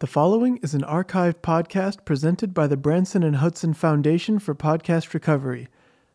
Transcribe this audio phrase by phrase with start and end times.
[0.00, 5.12] The following is an archive podcast presented by the Branson and Hudson Foundation for Podcast
[5.12, 5.68] Recovery.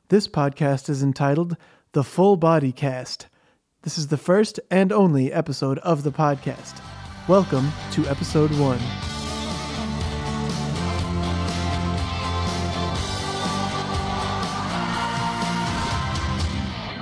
[0.09, 1.55] This podcast is entitled
[1.92, 3.27] The Full Body Cast.
[3.83, 6.82] This is the first and only episode of the podcast.
[7.27, 8.79] Welcome to episode one.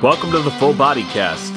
[0.01, 1.53] Welcome to the Full Body Cast.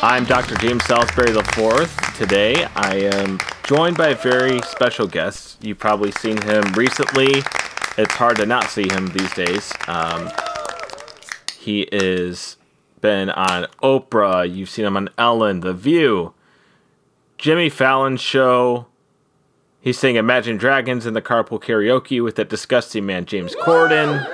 [0.00, 0.54] I'm Dr.
[0.58, 2.03] James Salisbury IV.
[2.14, 5.58] Today I am joined by a very special guest.
[5.64, 7.42] You've probably seen him recently.
[7.98, 9.72] It's hard to not see him these days.
[9.88, 10.30] Um,
[11.58, 12.56] he is
[13.00, 14.48] been on Oprah.
[14.48, 16.34] You've seen him on Ellen, The View,
[17.36, 18.86] Jimmy Fallon show.
[19.80, 24.24] He's saying Imagine Dragons in the carpool karaoke with that disgusting man James Corden.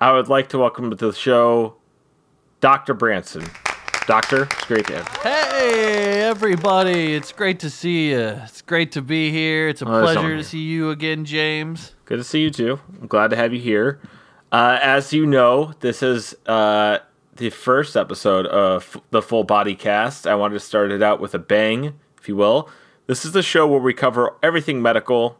[0.00, 1.74] I would like to welcome to the show
[2.62, 2.94] Dr.
[2.94, 3.44] Branson.
[4.08, 5.30] Doctor, it's great to have you.
[5.30, 7.14] Hey, everybody.
[7.14, 8.18] It's great to see you.
[8.18, 9.68] It's great to be here.
[9.68, 10.44] It's a Oh, there's pleasure someone to here.
[10.44, 11.94] see you again, James.
[12.06, 12.80] Good to see you too.
[13.02, 14.00] I'm glad to have you here.
[14.50, 17.00] Uh, as you know, this is uh,
[17.36, 20.26] the first episode of the Full Body Cast.
[20.26, 22.70] I wanted to start it out with a bang, if you will.
[23.08, 25.38] This is the show where we cover everything medical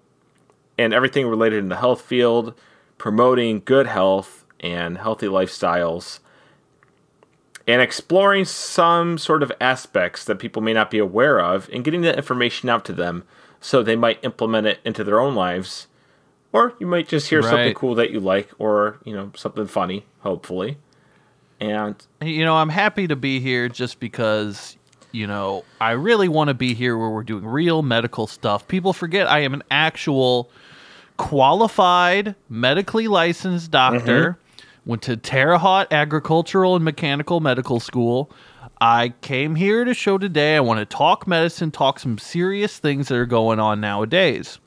[0.77, 2.53] and everything related in the health field,
[2.99, 6.19] promoting good health and healthy lifestyles,
[7.69, 12.01] and exploring some sort of aspects that people may not be aware of and getting
[12.01, 13.23] that information out to them
[13.61, 15.87] so they might implement it into their own lives
[16.53, 20.05] or you might just hear something cool that you like or you know something funny
[20.21, 20.79] hopefully
[21.61, 24.77] and You know, I'm happy to be here just because,
[25.13, 28.69] you know, I really want to be here where we're doing real medical stuff.
[28.69, 30.51] People forget I am an actual
[31.17, 34.33] qualified, medically licensed doctor.
[34.33, 34.48] Mm-hmm.
[34.89, 38.31] Went to Terre Haute Agricultural and Mechanical Medical School.
[38.81, 43.09] I came here to show today I want to talk medicine, talk some serious things
[43.09, 44.59] that are going on nowadays.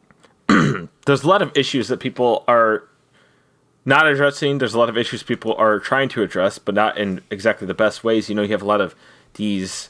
[0.48, 2.88] there's a lot of issues that people are
[3.84, 7.22] not addressing there's a lot of issues people are trying to address but not in
[7.30, 8.94] exactly the best ways you know you have a lot of
[9.34, 9.88] these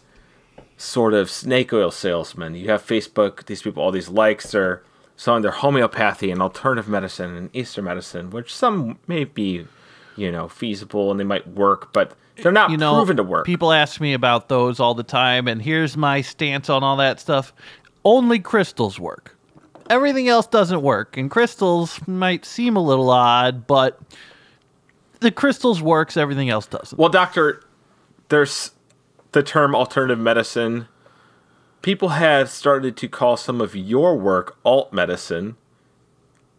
[0.76, 4.82] sort of snake oil salesmen you have facebook these people all these likes they're
[5.18, 9.66] selling their homeopathy and alternative medicine and eastern medicine which some may be
[10.16, 13.44] you know feasible and they might work but they're not you know, proven to work
[13.44, 17.18] People ask me about those all the time, and here's my stance on all that
[17.18, 17.52] stuff.
[18.04, 19.36] Only crystals work.
[19.90, 23.98] Everything else doesn't work, and crystals might seem a little odd, but
[25.20, 26.16] the crystals works.
[26.16, 26.98] Everything else doesn't.
[26.98, 27.62] Well, doctor,
[28.28, 28.70] there's
[29.32, 30.86] the term alternative medicine.
[31.82, 35.56] People have started to call some of your work alt medicine,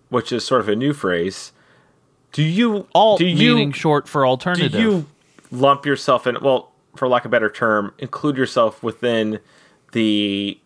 [0.10, 1.52] which is sort of a new phrase.
[2.32, 4.72] Do you Alt do you meaning short for alternative?
[4.72, 5.06] do you
[5.52, 9.40] lump yourself in well, for lack of a better term, include yourself within
[9.92, 10.60] the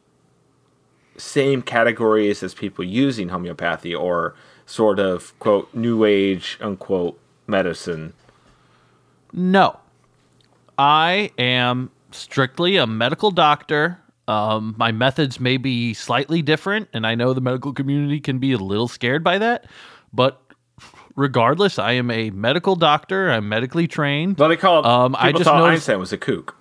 [1.18, 8.14] same categories as people using homeopathy or sort of quote new age unquote medicine?
[9.32, 9.80] No.
[10.78, 14.00] I am strictly a medical doctor.
[14.28, 18.54] Um, my methods may be slightly different, and I know the medical community can be
[18.54, 19.66] a little scared by that.
[20.14, 20.42] But
[21.16, 23.30] regardless, I am a medical doctor.
[23.32, 24.38] I'm medically trained.
[24.38, 24.86] Well, they call it.
[24.86, 26.56] Um, I just thought noticed- Einstein was a kook.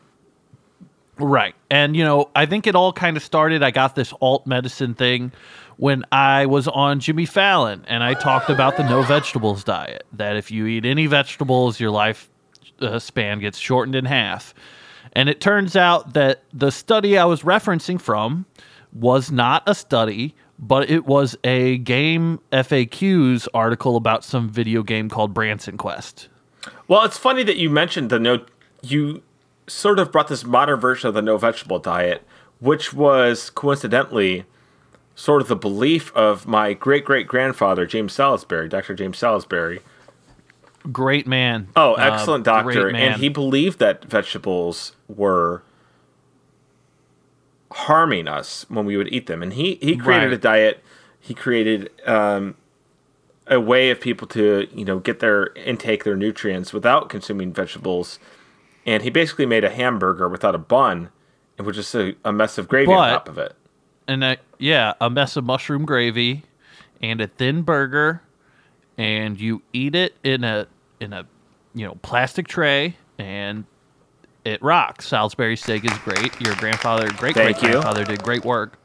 [1.18, 1.54] Right.
[1.70, 3.62] And, you know, I think it all kind of started.
[3.62, 5.30] I got this alt medicine thing
[5.76, 10.04] when I was on Jimmy Fallon and I talked about the no vegetables diet.
[10.14, 12.28] That if you eat any vegetables, your life
[12.80, 14.54] uh, span gets shortened in half.
[15.12, 18.46] And it turns out that the study I was referencing from
[18.92, 25.08] was not a study, but it was a game FAQs article about some video game
[25.08, 26.28] called Branson Quest.
[26.88, 28.44] Well, it's funny that you mentioned the no.
[28.82, 29.22] You
[29.66, 32.26] sort of brought this modern version of the no vegetable diet,
[32.60, 34.44] which was coincidentally
[35.14, 38.94] sort of the belief of my great great grandfather James Salisbury, Dr.
[38.94, 39.80] James Salisbury.
[40.90, 41.68] Great man.
[41.76, 45.62] Oh, Uh, excellent doctor, and he believed that vegetables were
[47.72, 50.32] harming us when we would eat them, and he he created Right.
[50.34, 50.84] a diet.
[51.20, 52.56] He created um,
[53.46, 58.18] a way of people to you know get their intake their nutrients without consuming vegetables,
[58.84, 61.10] and he basically made a hamburger without a bun,
[61.56, 63.54] and with just a, a mess of gravy on top of it.
[64.08, 66.42] and a, yeah, a mess of mushroom gravy
[67.00, 68.20] and a thin burger,
[68.98, 70.66] and you eat it in a
[71.00, 71.26] in a
[71.74, 73.64] you know plastic tray, and
[74.44, 75.08] it rocks.
[75.08, 76.40] Salisbury steak is great.
[76.40, 78.78] Your grandfather, great great grandfather, did great work.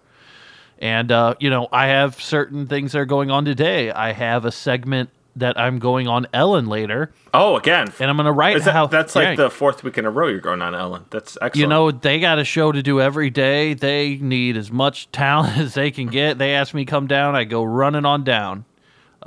[0.80, 3.92] And uh, you know, I have certain things that are going on today.
[3.92, 7.94] I have a segment that I'm going on Ellen later, Oh, again.
[8.00, 10.27] and I'm going to write that- how that's like the fourth week in a row
[10.27, 11.06] you're going on Ellen.
[11.12, 11.56] That's excellent.
[11.57, 13.75] You know, they got a show to do every day.
[13.75, 16.39] They need as much talent as they can get.
[16.39, 18.65] They ask me come down, I go running on down.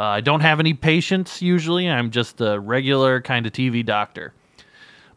[0.00, 1.86] Uh, I don't have any patients usually.
[1.86, 4.32] I'm just a regular kind of TV doctor.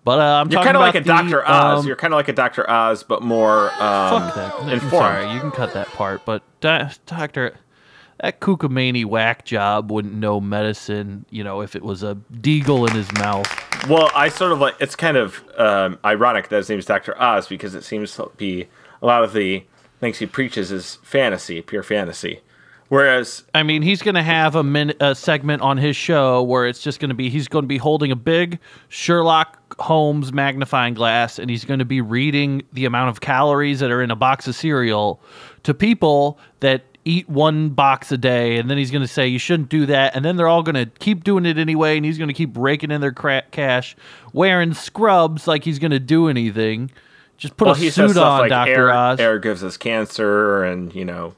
[0.03, 1.47] But uh, I'm you're kind of like a the, Dr.
[1.47, 1.80] Oz.
[1.80, 2.69] um, you're kind of like a Dr.
[2.69, 4.53] Oz, but more um, fuck that.
[4.59, 6.25] I'm sorry, you can cut that part.
[6.25, 7.56] But do- doctor,
[8.19, 11.25] that kookamani whack job wouldn't know medicine.
[11.29, 13.47] You know, if it was a deagle in his mouth.
[13.88, 17.18] Well, I sort of like it's kind of um, ironic that his name is Dr.
[17.21, 18.68] Oz because it seems to be
[19.01, 19.63] a lot of the
[20.01, 22.41] things he preaches is fantasy, pure fantasy.
[22.93, 26.67] Whereas, I mean, he's going to have a, min- a segment on his show where
[26.67, 30.93] it's just going to be he's going to be holding a big Sherlock Holmes magnifying
[30.93, 34.15] glass and he's going to be reading the amount of calories that are in a
[34.15, 35.19] box of cereal
[35.63, 38.57] to people that eat one box a day.
[38.57, 40.15] And then he's going to say you shouldn't do that.
[40.15, 42.55] And then they're all going to keep doing it anyway and he's going to keep
[42.55, 43.95] raking in their cra- cash
[44.33, 46.91] wearing scrubs like he's going to do anything.
[47.37, 48.69] Just put well, a suit on like Dr.
[48.69, 49.19] air, Oz.
[49.19, 51.33] air gives us cancer, and you know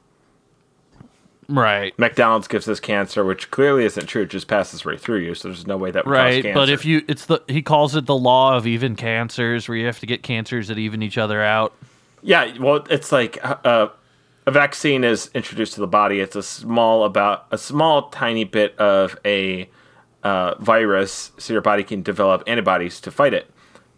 [1.48, 4.22] right McDonald's gives us cancer, which clearly isn't true.
[4.22, 6.54] It just passes right through you, so there's no way that would cause right cancer.
[6.58, 9.86] but if you it's the he calls it the law of even cancers where you
[9.86, 11.72] have to get cancers that even each other out
[12.22, 13.88] Yeah, well, it's like uh,
[14.46, 16.20] a vaccine is introduced to the body.
[16.20, 19.68] It's a small about a small tiny bit of a
[20.24, 23.48] uh, virus, so your body can develop antibodies to fight it.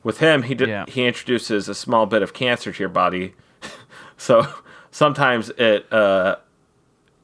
[0.03, 0.85] With him, he d- Yeah.
[0.87, 3.35] he introduces a small bit of cancer to your body,
[4.19, 4.47] so
[4.91, 6.37] sometimes it uh,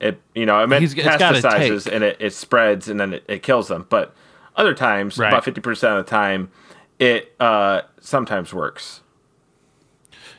[0.01, 3.87] it you know it metastasizes and it, it spreads and then it, it kills them.
[3.89, 4.15] But
[4.57, 5.29] other times, Right.
[5.29, 6.51] about fifty percent of the time,
[6.99, 9.01] it uh, sometimes works.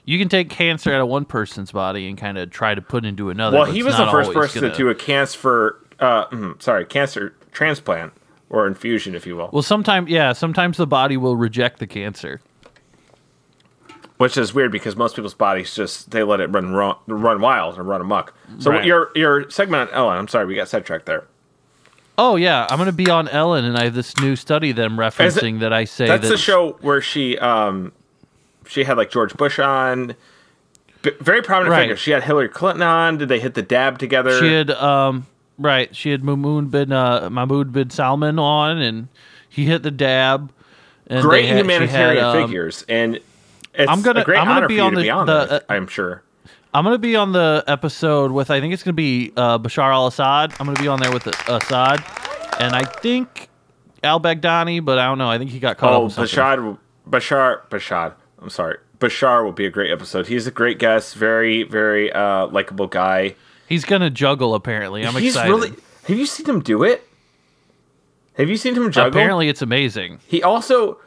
[0.05, 3.05] you can take cancer out of one person's body and kind of try to put
[3.05, 6.61] into another Well, he was the first person gonna- to do a cancer, uh, mm,
[6.61, 8.13] sorry, cancer transplant
[8.49, 9.49] or infusion, if you will.
[9.51, 12.39] well sometimes yeah sometimes the body will reject the cancer
[14.17, 17.77] Which is weird because most people's bodies just they let it run run, run wild
[17.77, 18.33] and run amok.
[18.59, 18.85] So Right.
[18.85, 21.25] your your segment on Ellen, I'm sorry, we got sidetracked there.
[22.17, 24.95] oh yeah i'm gonna be on ellen and i have this new study that i'm
[24.95, 27.91] referencing that i say That's the show where she um
[28.67, 30.15] she had like George Bush on,
[31.01, 31.81] B- very prominent Right.
[31.81, 31.97] figure.
[31.97, 33.17] She had Hillary Clinton on.
[33.17, 34.39] Did they hit the dab together?
[34.39, 35.27] She had um
[35.59, 35.93] right.
[35.95, 39.07] She had Mahmoud bin uh, Mahmoud bin Salman on, and
[39.49, 40.51] he hit the dab.
[41.07, 43.19] And great had- humanitarian had, um, figures, and
[43.77, 45.33] it's I'm gonna- a great I'm gonna honor be on to the- be on the,
[45.33, 46.21] uh, I'm sure.
[46.73, 50.53] I'm gonna be on the episode with I think it's gonna be uh, Bashar al-Assad.
[50.59, 52.03] I'm gonna be on there with the, Assad,
[52.59, 53.49] and I think
[54.03, 55.29] Al Baghdadi, but I don't know.
[55.29, 56.01] I think he got caught up.
[56.01, 56.07] Oh.
[56.07, 56.77] Bashar,
[57.09, 58.13] Bashar, Bashar.
[58.41, 58.77] I'm sorry.
[58.99, 60.27] Bashar will be a great episode.
[60.27, 63.35] He's a great guest, very, very uh, likable guy.
[63.67, 64.53] He's gonna juggle.
[64.53, 65.49] Apparently, I'm He's excited.
[65.51, 65.69] really.
[66.07, 67.07] Have you seen him do it?
[68.37, 69.09] Have you seen him juggle?
[69.11, 70.19] Apparently, it's amazing.
[70.27, 70.99] he also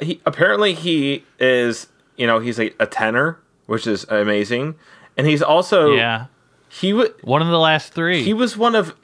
[0.00, 1.88] he apparently he is
[2.18, 4.74] you know he's a, a tenor, which is amazing,
[5.16, 6.26] and he's also Yeah,
[6.68, 8.22] he would one of the last three.
[8.22, 8.94] he was one of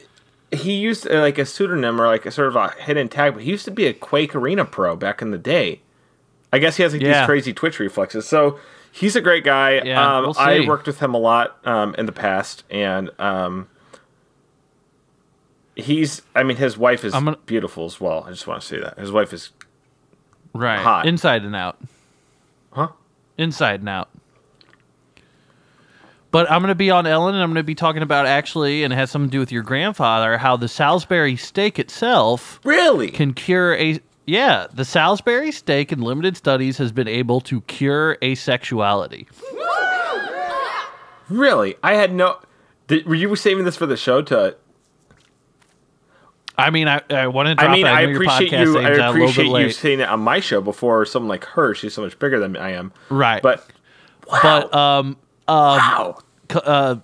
[0.53, 3.43] he used uh, like a pseudonym or like a sort of a hidden tag, but
[3.43, 5.81] he used to be a Quake Arena pro back in the day.
[6.53, 7.21] I guess he has like Yeah.
[7.21, 8.29] these crazy Twitch reflexes.
[8.29, 8.59] So
[8.93, 9.81] he's a great guy.
[9.85, 13.67] Yeah, um, we'll I worked with him a lot um, in the past, and um,
[15.75, 16.23] he's.
[16.35, 18.25] I mean, his wife is gonna- beautiful as well.
[18.27, 19.51] I just want to say that his wife is
[20.53, 21.07] right, hot.
[21.07, 21.79] inside and out.
[23.37, 24.11] Inside and out.
[26.31, 28.83] But I'm going to be on Ellen, and I'm going to be talking about actually,
[28.83, 33.11] and it has something to do with your grandfather, how the Salisbury steak itself really
[33.11, 34.01] can cure a.
[34.27, 39.29] Yeah, the Salisbury steak in limited studies has been able to cure asexuality.
[41.29, 41.77] really.
[41.83, 42.41] I had no.
[42.89, 44.57] Did, were you saving this for the show to
[46.57, 47.87] I mean, I, I want to drop I mean.
[47.87, 48.79] I know appreciate podcast you.
[48.79, 51.45] I out a little bit appreciate you saying it on my show before someone like
[51.45, 51.75] her.
[51.75, 52.93] She's so much bigger than I am.
[53.11, 53.43] Right.
[53.43, 53.67] But
[54.43, 55.17] But um,
[55.49, 56.19] wow,
[56.55, 56.97] uh,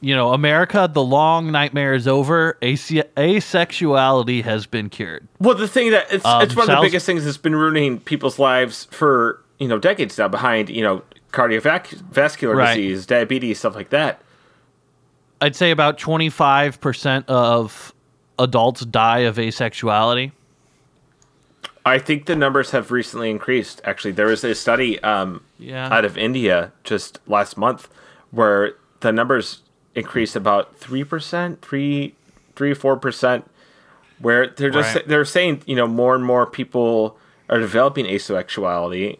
[0.00, 2.56] you know, America, the long nightmare is over.
[2.62, 5.26] Ase- asexuality has been cured.
[5.40, 8.00] well, the thing that it's Um, it's one of the biggest things that's been ruining
[8.00, 10.28] people's lives for you know decades now.
[10.28, 12.74] Behind you know cardiovascular Right.
[12.76, 14.22] disease, diabetes, stuff like that.
[15.40, 17.92] I'd say about 25% of
[18.38, 20.32] adults die of asexuality.
[21.84, 23.80] I think the numbers have recently increased.
[23.84, 25.88] Actually, there was a study um, Yeah.
[25.92, 27.88] out of India just last month
[28.32, 29.62] where the numbers
[29.94, 32.14] increased about three percent, three,
[32.56, 33.48] three, four percent.
[34.18, 35.06] Where they're just Right.
[35.08, 39.18] they're saying you know more and more people are developing asexuality.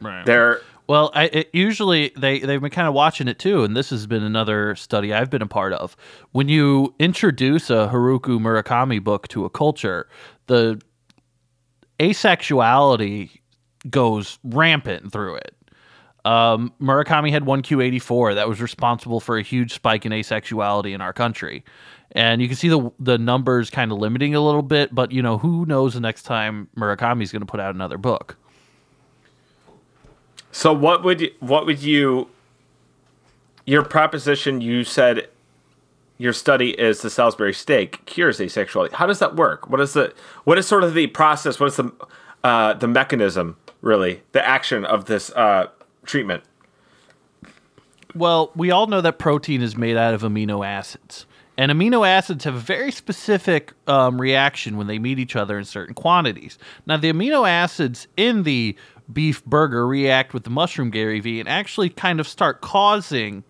[0.00, 0.24] Right.
[0.24, 3.90] They're Well, I, it, usually they they've been kind of watching it too, and this
[3.90, 5.96] has been another study I've been a part of.
[6.32, 10.08] When you introduce a Haruki Murakami book to a culture,
[10.46, 10.80] the
[12.00, 13.30] asexuality
[13.90, 15.54] goes rampant through it.
[16.24, 21.12] Um, Murakami had 1Q84 that was responsible for a huge spike in asexuality in our
[21.12, 21.64] country,
[22.12, 24.94] and you can see the the numbers kind of limiting a little bit.
[24.94, 27.98] But you know, who knows the next time Murakami is going to put out another
[27.98, 28.38] book.
[30.58, 32.28] So what would you, what would you
[33.64, 35.28] your proposition you said
[36.16, 38.90] your study is the Salisbury steak cures asexuality.
[38.90, 39.70] How does that work?
[39.70, 40.12] What is the
[40.42, 41.60] what is sort of the process?
[41.60, 41.92] What is the
[42.42, 44.22] uh, the mechanism really?
[44.32, 45.68] The action of this uh,
[46.04, 46.42] treatment?
[48.16, 51.24] Well, we all know that protein is made out of amino acids.
[51.56, 55.64] And amino acids have a very specific um, reaction when they meet each other in
[55.64, 56.56] certain quantities.
[56.86, 58.76] Now, the amino acids in the
[59.12, 63.42] beef burger react with the mushroom Gary V and actually kind of start causing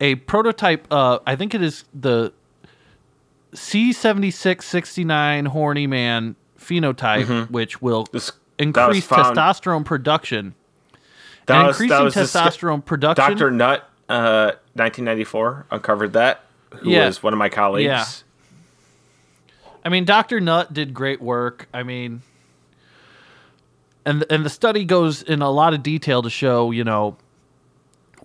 [0.00, 0.86] a prototype.
[0.90, 2.32] Uh, I think it is the
[3.54, 7.52] C7669 horny man phenotype, Mm-hmm.
[7.52, 10.54] which will This- increase testosterone production.
[11.46, 13.24] That and was- increasing was the sk- testosterone production.
[13.36, 13.50] Dr.
[13.50, 16.44] Nutt, uh, 1994, uncovered that.
[16.80, 17.06] Who Yeah.
[17.06, 17.84] was one of my colleagues.
[17.86, 18.04] Yeah.
[19.84, 20.40] I mean, Dr.
[20.40, 21.66] Nutt did great work.
[21.74, 22.22] I mean,
[24.04, 27.16] and and the study goes in a lot of detail to show, you know,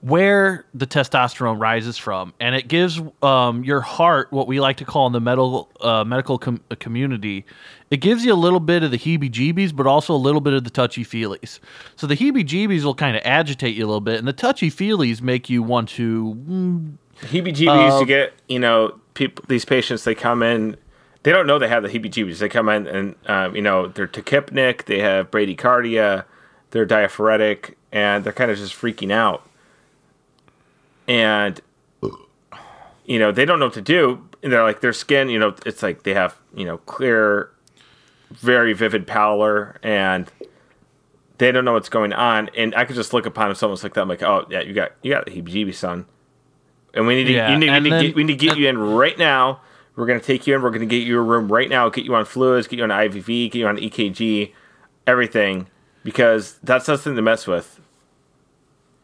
[0.01, 4.85] where the testosterone rises from, and it gives um, your heart what we like to
[4.85, 7.45] call in the medical uh, medical com- community.
[7.91, 10.63] It gives you a little bit of the heebie-jeebies, but also a little bit of
[10.63, 11.59] the touchy-feelies.
[11.95, 15.49] So the heebie-jeebies will kind of agitate you a little bit, and the touchy-feelies make
[15.49, 20.43] you want to mm, heebie-jeebies Uh, you get you know people these patients they come
[20.43, 20.77] in
[21.25, 24.07] they don't know they have the heebie-jeebies they come in and um, you know they're
[24.07, 26.23] tachypneic they have bradycardia
[26.69, 29.47] they're diaphoretic and they're kind of just freaking out.
[31.07, 31.61] And
[33.05, 34.27] you know they don't know what to do.
[34.43, 37.49] And they're like their skin you know it's like they have you know clear
[38.31, 40.29] very vivid pallor and
[41.37, 42.49] they don't know what's going on.
[42.57, 44.01] And i could just look upon someone like that.
[44.01, 46.05] I'm like oh yeah you got you got the heebie-jeebies son.
[46.93, 48.45] And we need to, Yeah, you need, we, need to then- get, we need to
[48.45, 49.61] get you in right now.
[49.95, 50.61] We're going to take you in.
[50.61, 52.83] We're going to get you a room right now, get you on fluids, get you
[52.83, 54.51] on IVV, get you on EKG,
[55.07, 55.67] everything,
[56.03, 57.79] because that's something to mess with.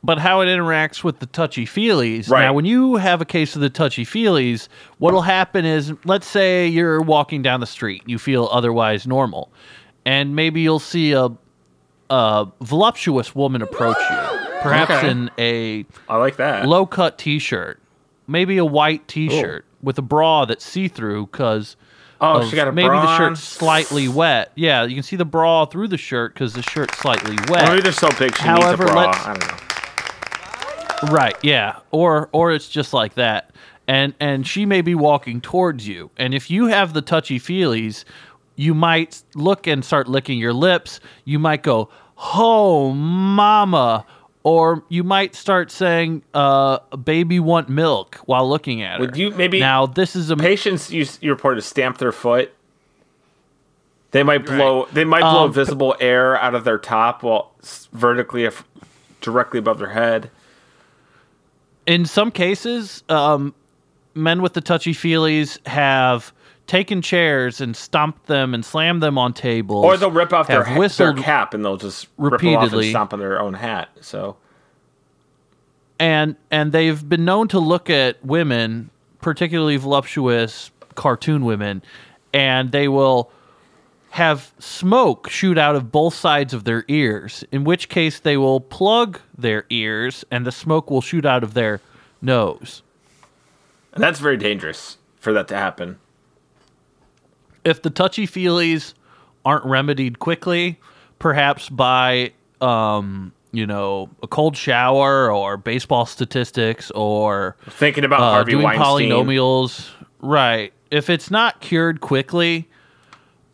[0.04, 2.30] but how it interacts with the touchy feelies.
[2.30, 2.42] Right.
[2.42, 4.68] Now, when you have a case of the touchy feelies,
[4.98, 9.52] what'll happen is, let's say you're walking down the street, you feel otherwise normal,
[10.06, 11.30] and maybe you'll see a,
[12.10, 15.10] a voluptuous woman approach you, perhaps Okay.
[15.12, 16.68] in a I like that.
[16.68, 17.80] low cut t shirt,
[18.28, 21.76] maybe a white t shirt with a bra that's see through because.
[22.20, 24.52] oh, she got a maybe bra the shirt's slightly wet.
[24.56, 27.68] Yeah, you can see the bra through the shirt because the shirt's slightly wet.
[27.68, 29.12] Or maybe they're so big she However, needs a bra.
[29.26, 29.72] I don't know.
[31.12, 31.80] Right, yeah.
[31.92, 33.52] Or or it's just like that.
[33.88, 36.12] And and she may be walking towards you.
[36.18, 38.06] And if you have the touchy feelies,
[38.56, 41.00] you might look and start licking your lips.
[41.26, 44.06] You might go, "Oh, mama."
[44.44, 49.06] Or you might start saying, uh, "Baby want milk" while looking at her.
[49.06, 52.52] Would you maybe now this is a patients you, you reported stamp their foot?
[54.12, 54.88] They might blow.
[54.92, 57.52] They might blow Um, visible air out of their top while
[57.94, 58.66] vertically, af-
[59.22, 60.32] directly above their head.
[61.88, 63.54] in some cases, um,
[64.14, 66.32] men with the touchy feelies have
[66.72, 69.84] taken chairs and stomped them and slammed them on tables.
[69.84, 72.54] Or they'll rip off their, ha- their cap and they'll just rip it off and
[72.62, 72.90] repeatedly.
[72.92, 73.90] stomp on their own hat.
[74.00, 74.38] So
[76.00, 81.84] and and they've been known to look at women, particularly voluptuous cartoon women,
[82.34, 83.34] and they will
[84.12, 87.44] have smoke shoot out of both sides of their ears.
[87.52, 91.54] In which case, they will plug their ears, and the smoke will shoot out of
[91.54, 91.82] their
[92.22, 92.82] nose.
[93.94, 96.00] and that's very dangerous for that to happen.
[97.64, 98.94] If the touchy feelies
[99.46, 100.80] aren't remedied quickly,
[101.20, 108.32] perhaps by um, you know a cold shower or baseball statistics or Thinking about uh,
[108.32, 109.10] Harvey doing Weinstein.
[109.10, 109.90] polynomials,
[110.20, 110.74] right?
[110.90, 112.68] If it's not cured quickly,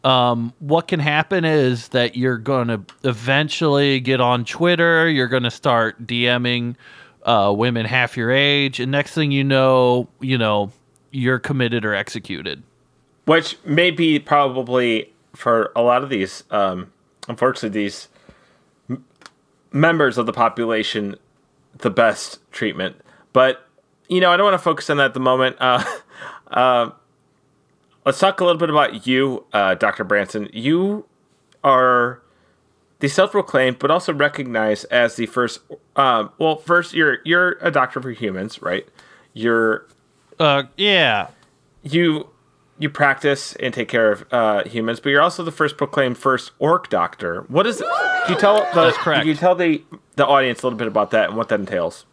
[0.04, 5.10] um, what can happen is that you're going to eventually get on Twitter.
[5.10, 6.76] You're going to start DMing
[7.24, 10.72] uh, women half your age, and next thing you know, you know
[11.12, 12.64] you're committed or executed.
[13.28, 16.92] Which may be probably for a lot of these, um,
[17.28, 18.08] unfortunately, these
[18.90, 19.06] m-
[19.72, 21.16] members of the population,
[21.80, 22.96] the best treatment.
[23.34, 23.68] But
[24.08, 25.58] you know, I don't want to focus on that at the moment.
[25.60, 25.84] Uh,
[26.52, 26.90] uh,
[28.06, 30.06] let's talk a little bit about you, uh, Dr.
[30.06, 30.50] Branson.
[30.54, 31.06] You
[31.66, 32.22] are
[33.00, 35.60] the self-proclaimed, but also recognized as the first.
[35.98, 38.88] Um, well, first you're you're a doctor for humans, right?
[39.34, 39.86] You're
[40.40, 41.28] Uh, yeah.
[41.84, 42.30] you
[42.80, 46.52] you practice and take care of uh, humans, but you're also the first proclaimed first
[46.60, 47.42] orc doctor.
[47.48, 47.78] What is?
[47.78, 48.70] Can you tell the?
[48.82, 49.22] That's correct.
[49.22, 49.84] Can you tell the
[50.16, 52.06] the audience a little bit about that and what that entails?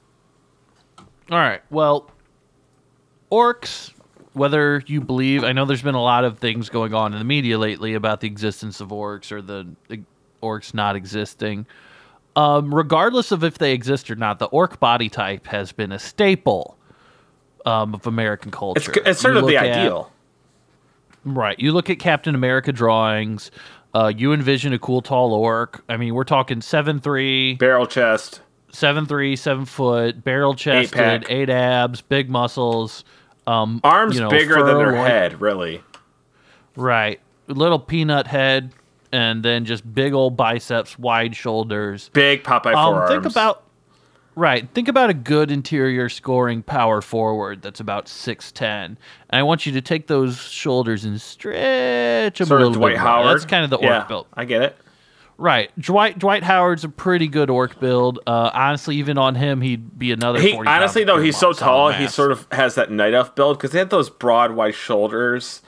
[1.30, 1.62] All right.
[1.70, 2.10] Well,
[3.30, 3.92] orcs,
[4.32, 7.24] whether you believe, I know there's been a lot of things going on in the
[7.24, 10.02] media lately about the existence of orcs or the, the
[10.42, 11.66] orcs not existing.
[12.36, 15.98] Um, regardless of if they exist or not, the orc body type has been a
[15.98, 16.76] staple
[17.64, 18.92] um, of American culture.
[19.06, 20.10] it's sort You of the look at- ideal.
[21.24, 21.58] Right.
[21.58, 23.50] You look at Captain America drawings.
[23.94, 25.84] Uh, you envision a cool tall orc.
[25.88, 28.40] I mean, we're talking seven three, Barrel chest.
[28.72, 31.30] seven three, seven foot, barrel chested, pack.
[31.30, 33.04] eight abs, big muscles.
[33.46, 35.82] Um, Arms you know, bigger than their head, really.
[36.76, 37.20] Right.
[37.46, 38.72] Little peanut head,
[39.12, 42.10] and then just big old biceps, wide shoulders.
[42.14, 43.10] Big Popeye Um, forearms.
[43.10, 43.62] think about
[44.34, 44.68] right.
[44.74, 48.98] Think about a good interior scoring power forward that's about six ten.
[49.30, 52.80] And I want you to take those shoulders and stretch them sort a of little
[52.80, 53.00] Dwight bit.
[53.00, 53.08] more.
[53.08, 53.36] Howard.
[53.36, 54.26] That's kind of the orc yeah, build.
[54.34, 54.76] I get it.
[55.36, 55.70] Right.
[55.78, 58.20] Dwight Dwight Howard's a pretty good orc build.
[58.26, 60.40] Uh, honestly, even on him, he'd be another.
[60.40, 63.58] He 40 honestly though he's so tall, he sort of has that night elf build
[63.58, 65.62] because they have those broad, wide shoulders,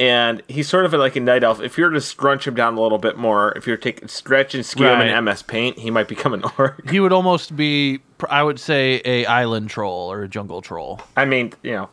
[0.00, 1.60] and he's sort of like a night elf.
[1.60, 4.54] If you were to scrunch him down a little bit more, if you're taking stretch
[4.54, 6.88] and skew him in MS Paint, he might become an orc.
[6.90, 8.00] he would almost be.
[8.28, 11.00] I would say a island troll or a jungle troll.
[11.16, 11.90] I mean, you know,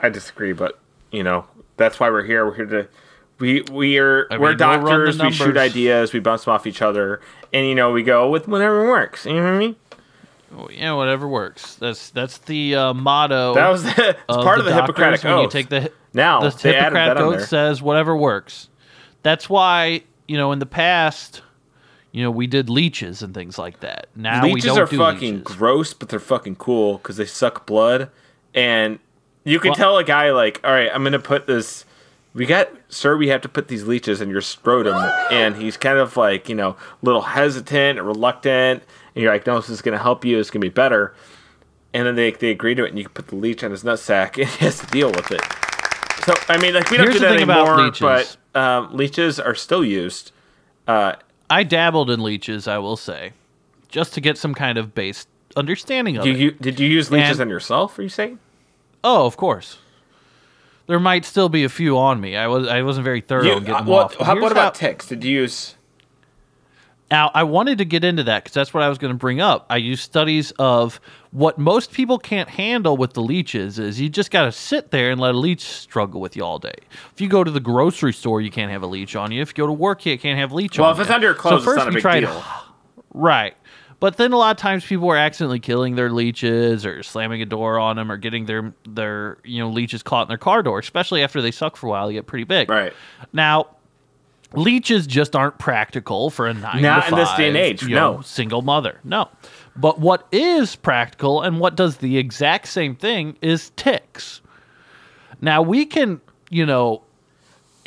[0.00, 0.78] I disagree, but
[1.12, 1.46] you know,
[1.76, 2.44] that's why we're here.
[2.44, 2.88] We're here to
[3.40, 5.20] we we are I we're we'll doctors.
[5.20, 6.12] We shoot ideas.
[6.12, 7.20] We bounce them off each other,
[7.52, 9.24] and you know, we go with whatever works.
[9.24, 9.76] You know what I mean?
[10.72, 11.76] Yeah, whatever works.
[11.76, 13.54] That's that's the uh, motto.
[13.54, 15.42] That was the, part of the doctors Hippocratic when oath.
[15.44, 18.68] You take the now the Hippocratic oath says whatever works.
[19.22, 21.42] That's why you know in the past,
[22.12, 24.08] you know, we did leeches and things like that.
[24.16, 25.56] Now we leeches don't are do fucking leeches.
[25.56, 28.10] gross, but they're fucking cool because they suck blood,
[28.54, 28.98] and
[29.44, 31.84] you can Well- tell a guy like, all right, I'm gonna put this.
[32.32, 33.16] We got, sir.
[33.16, 34.94] We have to put these leeches in your scrotum,
[35.32, 38.84] and he's kind of like, you know, a little hesitant, or reluctant,
[39.14, 40.38] and you're like, no, this is gonna help you.
[40.38, 41.14] It's gonna be better.
[41.92, 43.82] And then they they agree to it, and you can put the leech on his
[43.82, 45.40] nutsack, and he has to deal with it.
[46.24, 48.00] So I mean, like we don't Here's do that anymore, leeches.
[48.00, 50.30] but um, leeches are still used.
[50.86, 51.14] Uh,
[51.48, 53.32] I dabbled in leeches, I will say,
[53.88, 56.38] just to get some kind of base understanding of do it.
[56.38, 57.98] you did you use leeches And- on yourself?
[57.98, 58.38] Are you saying?
[59.02, 59.78] oh, of course.
[60.90, 62.36] There might still be a few on me.
[62.36, 64.26] I was I wasn't very thorough You, in getting uh, what, off.
[64.26, 65.06] How, what about how- ticks?
[65.06, 65.76] Did you use?
[67.12, 69.40] Now, I wanted to get into that because that's what I was going to bring
[69.40, 69.66] up.
[69.70, 71.00] I use studies of
[71.30, 75.12] what most people can't handle with the leeches is you just got to sit there
[75.12, 76.74] and let a leech struggle with you all day.
[77.12, 79.42] If you go to the grocery store, you can't have a leech on you.
[79.42, 80.98] If you go to work, you can't have a leech Well, on you.
[80.98, 82.44] Well, if it's under your clothes, so it's first not a big deal.
[83.12, 83.56] Right.
[84.00, 87.46] But then a lot of times people are accidentally killing their leeches or slamming a
[87.46, 90.78] door on them or getting their their you know leeches caught in their car door,
[90.78, 92.70] especially after they suck for a while, they get pretty big.
[92.70, 92.94] Right.
[93.34, 93.66] Now,
[94.54, 97.94] leeches just aren't practical for a nine Not to in this day and age, you
[97.94, 98.20] know, no.
[98.22, 99.00] single mother.
[99.04, 99.28] No.
[99.76, 104.40] But what is practical and what does the exact same thing is ticks.
[105.42, 107.02] Now we can, you know,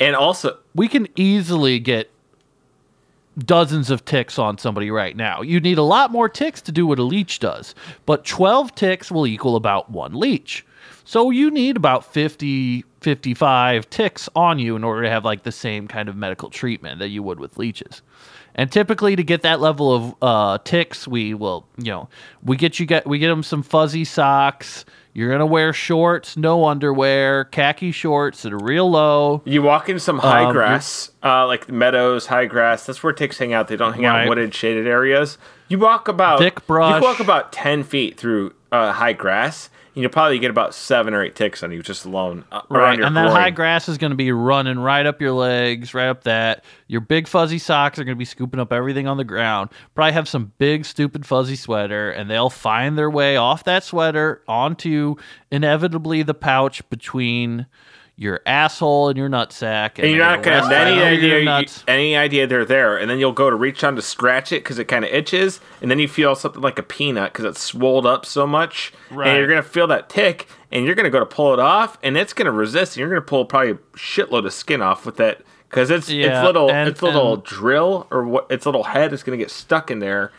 [0.00, 2.10] And also, we can easily get
[3.38, 5.42] dozens of ticks on somebody right now.
[5.42, 7.74] You need a lot more ticks to do what a leech does,
[8.06, 10.64] but 12 ticks will equal about one leech.
[11.04, 15.52] So you need about 50, 55 ticks on you in order to have like the
[15.52, 18.02] same kind of medical treatment that you would with leeches.
[18.54, 22.08] And typically, to get that level of uh, ticks, we will, you know,
[22.42, 24.84] we get you get we get them some fuzzy socks.
[25.16, 29.42] You're gonna wear shorts, no underwear, khaki shorts that are real low.
[29.44, 32.84] you walk in some high Um, grass, uh, like meadows, high grass.
[32.84, 33.68] That's where ticks hang out.
[33.68, 35.38] They don't hang out in wooded, shaded areas.
[35.68, 37.00] You walk about Thick brush.
[37.00, 39.70] You walk about ten feet through uh, high grass.
[39.96, 43.06] You'll probably get about seven or eight ticks on you just alone uh, Right, your
[43.06, 43.36] and that groin.
[43.36, 46.64] high grass is going to be running right up your legs, right up that.
[46.88, 49.70] Your big fuzzy socks are going to be scooping up everything on the ground.
[49.94, 54.42] Probably have some big stupid fuzzy sweater, and they'll find their way off that sweater
[54.48, 55.14] onto
[55.52, 57.66] inevitably the pouch between
[58.16, 59.98] your asshole and your nutsack.
[59.98, 63.18] and you're not going gonna have any idea you- any idea they're there, and then
[63.18, 65.98] you'll go to reach on to scratch it because it kind of itches, and then
[65.98, 69.28] you feel something like a peanut because it's swolled up so much, Right.
[69.28, 72.16] and you're gonna feel that tick, and you're gonna go to pull it off, and
[72.16, 75.40] it's gonna resist, and you're gonna pull probably a shitload of skin off with that
[75.68, 79.12] because it's Yeah, its little and- its little and- drill or what its little head
[79.12, 80.30] is gonna get stuck in there.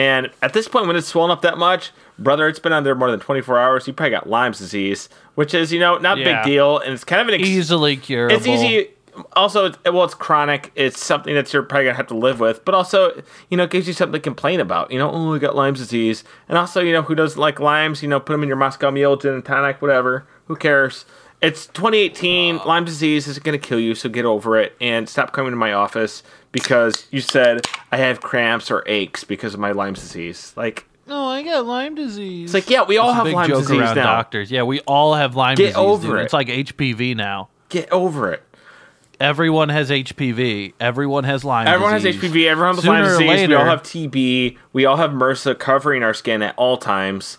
[0.00, 2.94] And at this point, when it's swollen up that much, brother, it's been on there
[2.94, 3.86] more than 24 hours.
[3.86, 6.42] You probably got Lyme's disease, which is, you know, not a Yeah.
[6.42, 6.78] big deal.
[6.78, 8.36] And it's kind of an ex- Easily curable.
[8.36, 8.88] it's easy.
[9.34, 12.64] also it's- well it's chronic it's something that you're probably gonna have to live with
[12.64, 13.10] but also
[13.50, 15.74] you know it gives you something to complain about you know oh i got lyme
[15.74, 18.56] disease and also you know who doesn't like limes you know put them in your
[18.56, 21.04] moscow mule gin and tonic whatever who cares
[21.42, 25.50] it's 2018 lyme disease isn't gonna kill you so get over it and stop coming
[25.50, 29.94] to my office because you said i have cramps or aches because of my lyme
[29.94, 32.46] disease like No, I got Lyme disease.
[32.46, 34.50] it's like yeah we all It's a have big lyme joke disease around now doctors.
[34.50, 35.76] Yeah, we all have Lyme Get disease.
[35.76, 36.18] over dude.
[36.20, 36.24] it.
[36.24, 37.48] It's like HPV now.
[37.68, 38.42] get over it
[39.20, 40.72] Everyone has HPV.
[40.80, 41.74] Everyone has Lyme disease.
[41.74, 42.14] Everyone disease.
[42.22, 42.46] has HPV.
[42.48, 43.48] Everyone has Sooner Lyme or disease.
[43.48, 44.56] we all later- have TB.
[44.72, 47.36] We all have MRSA covering our skin at all times,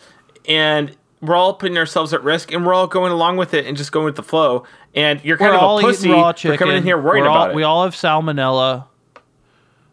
[0.47, 3.75] and we're all putting ourselves at risk, and we're all going along with it and
[3.75, 4.63] just going with the flow.
[4.93, 6.57] And you're kind We're of all a pussy eating raw for chicken.
[6.59, 7.55] coming in here worried We're all- about it.
[7.55, 8.85] We all have salmonella.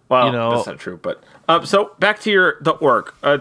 [0.09, 0.99] Well, you know- that's not true.
[1.01, 3.14] But um, so back to your the orc.
[3.23, 3.38] Uh,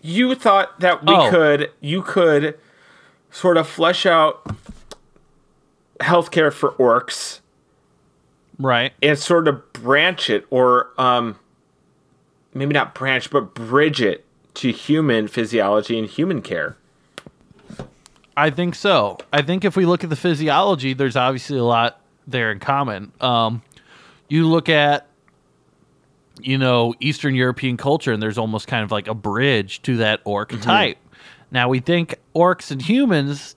[0.00, 1.30] you thought that we Oh.
[1.30, 2.58] could, you could,
[3.30, 4.44] sort of flesh out
[6.00, 7.38] healthcare for orcs
[8.58, 8.92] Right.
[9.02, 11.36] and sort of branch it or um
[12.52, 16.76] maybe not branch but bridge it to human physiology and human care
[18.36, 19.18] I think so.
[19.32, 23.12] I think if we look at the physiology, there's obviously a lot there in common.
[23.20, 23.60] Um,
[24.32, 25.06] you look at,
[26.40, 30.20] you know, Eastern European culture, and there's almost kind of like a bridge to that
[30.24, 30.62] orc Mm-hmm.
[30.62, 30.98] type.
[31.50, 33.56] Now we think orcs and humans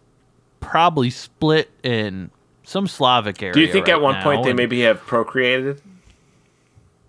[0.60, 2.30] probably split in
[2.64, 3.54] some Slavic area.
[3.54, 5.82] do you think right at one now, point they maybe have procreated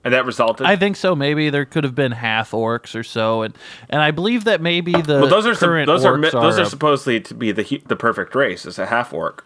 [0.04, 1.16] and that resulted I think so.
[1.16, 3.56] Maybe there could have been half orcs or so, and
[3.90, 6.32] and I believe that maybe the well those are some, current those are mi- orcs
[6.32, 9.44] those are supposedly to be the the perfect race as a half orc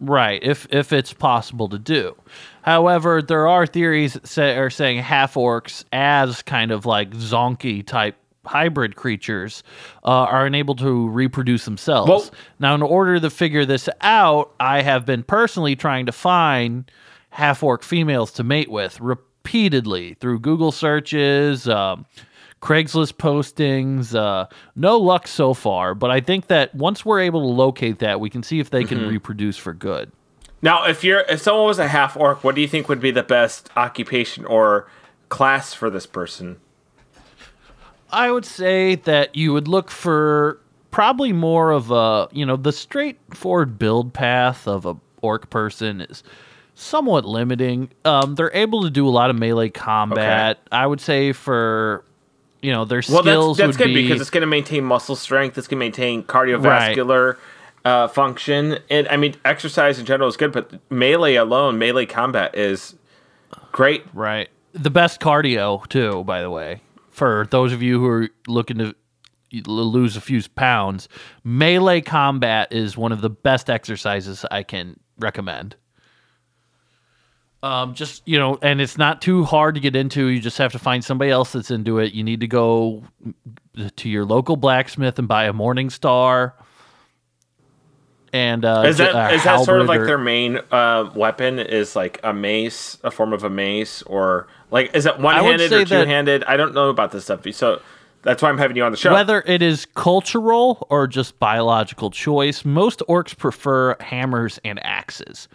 [0.00, 2.16] Right, if if it's possible to do.
[2.62, 7.84] However, there are theories that say, are saying half orcs as kind of like zonkey
[7.84, 9.62] type hybrid creatures
[10.04, 12.08] uh, are unable to reproduce themselves.
[12.08, 16.90] Well- now, in order to figure this out, I have been personally trying to find
[17.30, 21.68] half orc females to mate with repeatedly through Google searches.
[21.68, 22.06] Um,
[22.60, 24.14] Craigslist postings.
[24.14, 28.18] Uh, no luck so far, but I think that once we're able to locate that,
[28.20, 29.08] we can see if they can Mm-hmm.
[29.10, 30.10] reproduce for good.
[30.60, 33.12] now if you're if someone was a half orc what do you think would be
[33.12, 34.88] the best occupation or
[35.28, 36.56] class for this person
[38.10, 40.58] I would say that you would look for
[40.90, 46.22] probably more of a, you know, the straightforward build path of a orc person is
[46.74, 47.90] somewhat limiting.
[48.06, 50.58] Um, they're able to do a lot of melee combat.
[50.72, 52.02] I would say for,
[52.60, 55.16] you know, their Well, skills that's, that's good be because it's going to maintain muscle
[55.16, 55.58] strength.
[55.58, 57.36] It's going to maintain cardiovascular
[57.84, 62.54] uh, function, and I mean, exercise in general is good, but melee alone, melee combat
[62.54, 62.94] is
[63.72, 64.04] great.
[64.12, 64.48] right.
[64.72, 66.82] The best cardio too, by the way.
[67.10, 68.94] For those of you who are looking to
[69.66, 71.08] lose a few pounds,
[71.42, 75.76] melee combat is one of the best exercises I can recommend.
[77.62, 80.26] Um, just you know, and it's not too hard to get into.
[80.26, 82.12] You just have to find somebody else that's into it.
[82.12, 83.02] You need to go
[83.96, 86.54] to your local blacksmith and buy a Morning Star.
[88.32, 91.58] And uh, Is that is that sort of like or- their main uh, weapon?
[91.58, 95.72] Is like a mace, a form of a mace, or like is it one handed
[95.72, 96.44] or two handed?
[96.44, 97.80] I don't know about this stuff, so
[98.22, 99.12] that's why I'm having you on the show.
[99.12, 105.48] Whether it is cultural or just biological choice, most orcs prefer hammers and axes.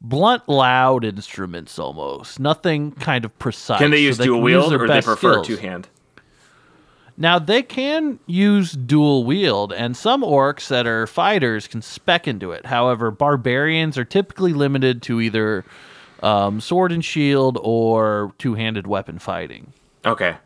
[0.00, 2.38] Blunt, loud instruments almost.
[2.38, 3.78] Nothing kind of precise.
[3.78, 5.88] can they so use dual wield, or do they prefer two hand?
[7.20, 12.52] Now, they can use dual wield, and some orcs that are fighters can spec into
[12.52, 12.66] it.
[12.66, 15.64] However, barbarians are typically limited to either
[16.22, 19.72] um, sword and shield or two handed weapon fighting.
[20.06, 20.36] Okay,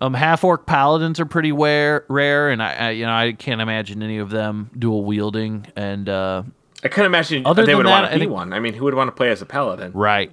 [0.00, 3.60] Um, half orc paladins are pretty rare, rare, and I, I, you know, I can't
[3.60, 5.66] imagine any of them dual wielding.
[5.76, 6.42] And uh,
[6.84, 8.52] I couldn't imagine Other they would that, want I to be one.
[8.52, 9.92] I mean, who would want to play as a paladin?
[9.92, 10.30] right,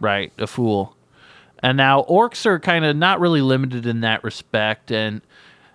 [0.00, 0.96] right, a fool.
[1.62, 5.20] And now orcs are kind of not really limited in that respect, and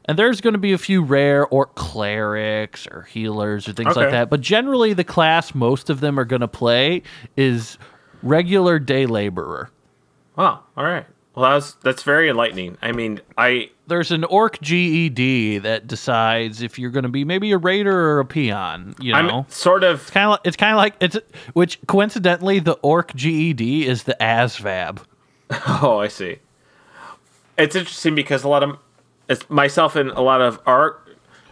[0.05, 4.01] and there's going to be a few rare orc clerics or healers or things Okay.
[4.01, 4.29] like that.
[4.29, 7.03] But generally, the class most of them are going to play
[7.37, 7.77] is
[8.21, 9.69] regular day laborer.
[10.37, 11.05] Oh, all right.
[11.35, 12.77] Well, that's that's very enlightening.
[12.81, 17.51] I mean, I there's an orc GED that decides if you're going to be maybe
[17.51, 18.95] a raider or a peon.
[18.99, 21.17] You know, I'm sort of kind of it's kind of like it's
[21.53, 24.99] which coincidentally the orc GED is the ASVAB.
[25.67, 26.39] Oh, I see.
[27.57, 28.77] It's interesting because a lot of
[29.29, 30.97] it's myself and a lot of our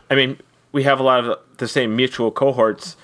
[0.10, 0.40] I mean,
[0.72, 2.98] we have a lot of the same mutual cohorts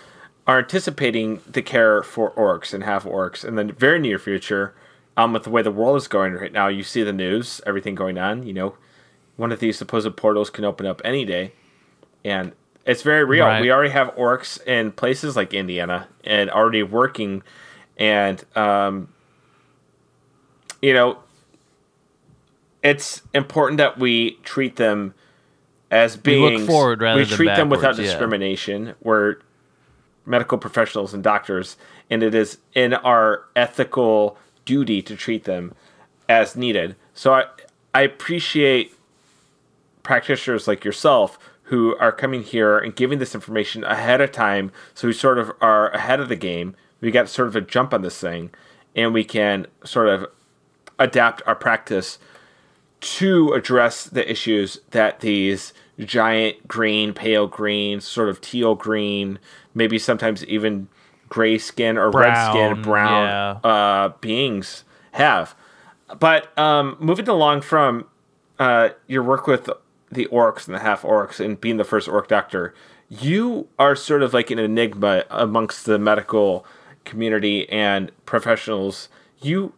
[0.45, 4.73] are anticipating the care for orcs and half orcs in the very near future.
[5.17, 7.95] Um, with the way the world is going right now, you see the news, everything
[7.95, 8.43] going on.
[8.43, 8.77] You know,
[9.35, 11.53] one of these supposed portals can open up any day,
[12.23, 12.51] and
[12.85, 13.45] It's very real.
[13.45, 13.61] Right.
[13.61, 17.43] We already have orcs in places like Indiana and already working,
[17.97, 19.09] and um,
[20.81, 21.17] you know,
[22.81, 25.13] it's important that we treat them
[25.91, 26.61] as We beings.
[26.61, 28.05] look forward rather we than treat them without backwards, yeah.
[28.05, 28.95] discrimination.
[29.01, 29.37] We're
[30.25, 31.75] medical professionals and doctors,
[32.09, 35.73] and it is in our ethical duty to treat them
[36.29, 36.95] as needed.
[37.15, 37.45] So I
[37.95, 38.93] I appreciate
[40.03, 45.07] practitioners like yourself who are coming here and giving this information ahead of time so
[45.07, 46.75] we sort of are ahead of the game.
[47.01, 48.51] We got sort of a jump on this thing
[48.95, 50.27] and we can sort of
[50.99, 52.19] adapt our practice
[52.99, 59.39] to address the issues that these giant green, pale green, sort of teal green,
[59.73, 60.87] maybe sometimes even
[61.29, 65.55] gray skin or red skin, Brown, brown uh, beings have.
[66.19, 68.05] But um, moving along from
[68.59, 69.69] uh, your work with
[70.11, 72.73] the orcs and the half orcs and being the first orc doctor,
[73.09, 76.65] you are sort of like an enigma amongst the medical
[77.03, 79.09] community and professionals.
[79.39, 79.73] You,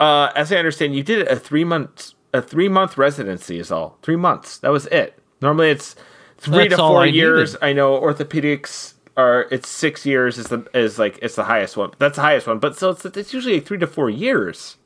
[0.00, 3.98] uh, as I understand, you did a three months a three month residency is all
[4.02, 4.58] three months.
[4.58, 5.18] That was it.
[5.40, 5.96] Normally it's
[6.36, 7.54] three That's to four I years.
[7.54, 7.64] needed.
[7.64, 11.90] I know orthopedics are it's six years is the is like it's the highest one.
[11.98, 14.76] That's the highest one, but so it's it's usually like three to four years.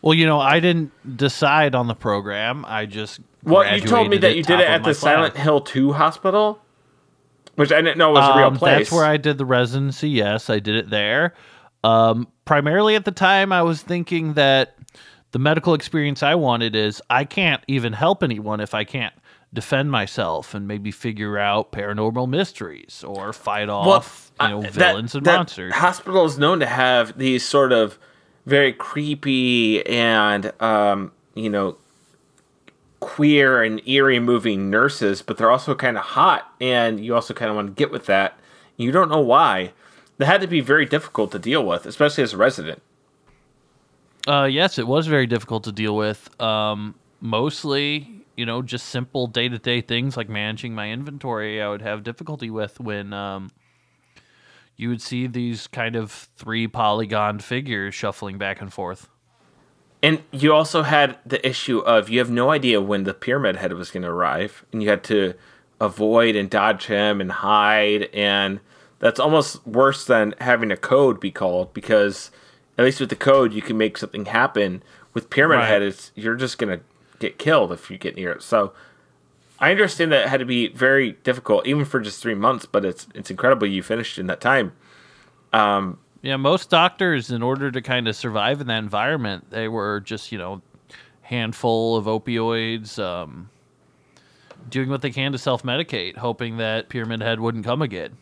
[0.00, 2.64] Well, you know, I didn't decide on the program.
[2.66, 5.36] I just Well, you told me that you did it at the Silent.
[5.36, 6.58] Hill Two Hospital,
[7.56, 8.78] which I didn't know was a real Um, place.
[8.78, 10.08] That's where I did the residency.
[10.08, 11.34] Yes, I did it there.
[11.84, 14.76] Um, primarily at the time, I was thinking that
[15.32, 19.14] the medical experience I wanted is I can't even help anyone if I can't
[19.52, 25.14] defend myself and maybe figure out paranormal mysteries or fight off you know that- villains
[25.14, 25.74] and that monsters.
[25.74, 27.98] Hospital is known to have these sort of
[28.46, 31.76] very creepy and um, you know
[33.00, 37.48] queer and eerie moving nurses, but they're also kind of hot, and you also kind
[37.48, 38.38] of want to get with that.
[38.76, 39.72] You don't know why.
[40.18, 42.82] That had to be very difficult to deal with, especially as a resident.
[44.28, 46.28] Uh, yes, it was very difficult to deal with.
[46.40, 51.60] Um, mostly, you know, just simple day to day things like managing my inventory.
[51.60, 53.50] I would have difficulty with when um,
[54.76, 59.10] you would see these kind of three polygon figures shuffling back and forth.
[60.02, 63.74] And you also had the issue of you have no idea when the pyramid head
[63.74, 65.34] was going to arrive, and you had to
[65.78, 68.60] avoid and dodge him and hide, and
[69.00, 72.30] that's almost worse than having a code be called because
[72.78, 74.82] at least with the code you can make something happen.
[75.12, 75.68] With pyramid Right.
[75.68, 76.84] head, it's you're just going to
[77.20, 78.42] get killed if you get near it.
[78.42, 78.72] So
[79.60, 82.84] I understand that it had to be very difficult, even for just three months, but
[82.84, 84.72] it's it's incredible you finished in that time.
[85.52, 90.00] Um, Yeah, most doctors, in order to kind of survive in that environment, they were
[90.00, 90.62] just, you know,
[91.22, 93.50] handful of opioids, um,
[94.68, 98.16] doing what they can to self medicate, hoping that Pyramid Head wouldn't come again.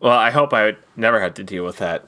[0.00, 2.06] Well, I hope I would never have to deal with that.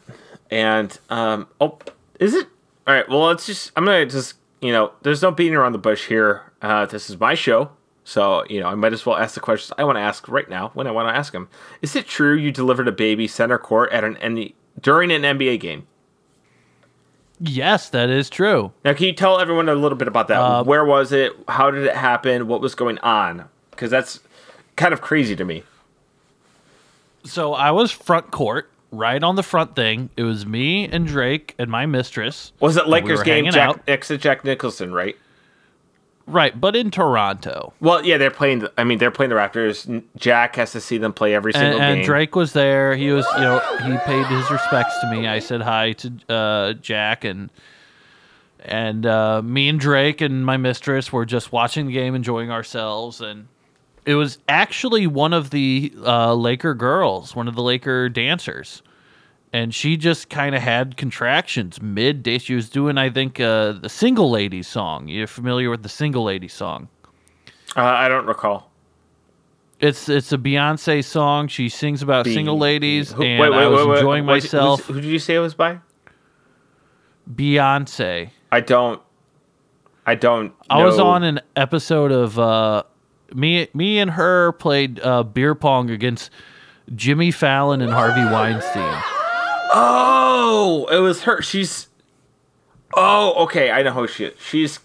[0.51, 1.79] And um, oh,
[2.19, 2.49] is it
[2.87, 3.09] all right?
[3.09, 3.73] Well, let's just.
[3.77, 6.51] I'm gonna just you know, there's no beating around the bush here.
[6.63, 7.71] Uh, this is my show,
[8.05, 10.49] so you know, I might as well ask the questions I want to ask right
[10.49, 11.49] now when I want to ask them.
[11.83, 15.61] Is it true you delivered a baby center court at an N- during an NBA
[15.61, 15.87] game?
[17.41, 18.73] Yes, that is true.
[18.85, 20.41] Now, can you tell everyone a little bit about that?
[20.41, 21.33] Uh, Where was it?
[21.49, 22.47] How did it happen?
[22.47, 23.49] What was going on?
[23.71, 24.21] Because that's
[24.77, 25.65] kind of crazy to me.
[27.25, 30.11] So I was front court, right on the front thing.
[30.17, 32.53] It was me and Drake and my mistress.
[32.61, 33.51] Was it and we Lakers game?
[33.51, 33.87] Jack out.
[33.87, 35.17] next Jack Nicholson, right?
[36.27, 37.75] Right, but in Toronto.
[37.81, 38.61] Well, yeah, they're playing.
[38.61, 40.03] The, I mean, they're playing the Raptors.
[40.17, 42.07] Jack has to see them play every single And, and game.
[42.07, 42.97] Drake was there.
[42.97, 45.29] He was, you know, he paid his respects to me.
[45.29, 47.51] I said hi to uh, Jack and
[48.65, 53.21] and uh, me and Drake and my mistress were just watching the game, enjoying ourselves.
[53.21, 53.49] And
[54.07, 58.83] it was actually one of the uh, Laker girls, one of the Laker dancers.
[59.55, 62.39] And she just kind of had contractions midday.
[62.39, 65.07] She was doing, I think, uh, the Single Ladies song.
[65.07, 66.89] You're familiar with the Single Ladies song?
[67.77, 68.73] uh, I don't recall.
[69.79, 71.47] It's it's a Beyonce song.
[71.47, 74.87] She sings about single ladies, Who- and I was enjoying wait, who's- myself.
[74.87, 75.79] Who did you say it was by?
[77.33, 78.31] Beyonce.
[78.51, 79.01] I don't.
[80.05, 80.53] I don't.
[80.69, 82.83] I was on an episode of uh,
[83.33, 86.31] me me and her played uh, beer pong against
[86.95, 89.03] Jimmy Fallon and Harvey Weinstein.
[89.77, 91.43] Oh, it was her.
[91.43, 91.89] She's.
[92.95, 93.73] Oh, okay.
[93.73, 94.41] I know who she is.
[94.41, 94.79] She's.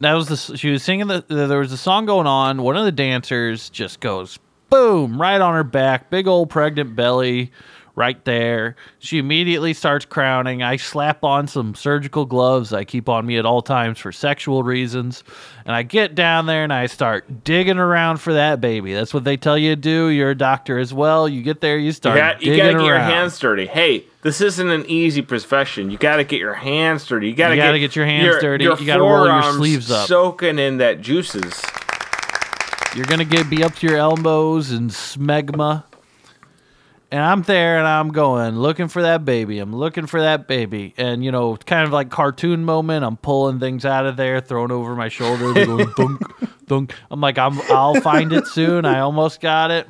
[0.00, 2.62] That was the she was singing the there was a song going on.
[2.62, 7.52] One of the dancers just goes boom right on her back, big old pregnant belly,
[7.96, 8.76] right there.
[8.98, 10.62] She immediately starts crowning.
[10.62, 14.62] I slap on some surgical gloves I keep on me at all times for sexual
[14.62, 15.22] reasons.
[15.64, 18.92] And I get down there and I start digging around for that baby.
[18.92, 20.08] That's what they tell you to do.
[20.08, 21.28] You're a doctor as well.
[21.28, 23.66] You get there, you start You, got, you gotta get your hands dirty.
[23.66, 25.90] Hey, this isn't an easy profession.
[25.90, 27.28] You gotta get your hands dirty.
[27.28, 28.64] You gotta, You gotta get your hands dirty.
[28.64, 30.08] Your You gotta roll your sleeves up.
[30.08, 31.62] soaking in that juices.
[32.96, 35.84] You're gonna get be up to your elbows in smegma.
[37.14, 39.60] And I'm there and I'm going looking for that baby.
[39.60, 40.94] I'm looking for that baby.
[40.96, 44.72] And you know, kind of like cartoon moment, I'm pulling things out of there, throwing
[44.72, 46.20] over my shoulder, they're going thunk,
[46.66, 46.92] thunk.
[47.12, 48.84] I'm like, I'm I'll find it soon.
[48.84, 49.86] I almost got it.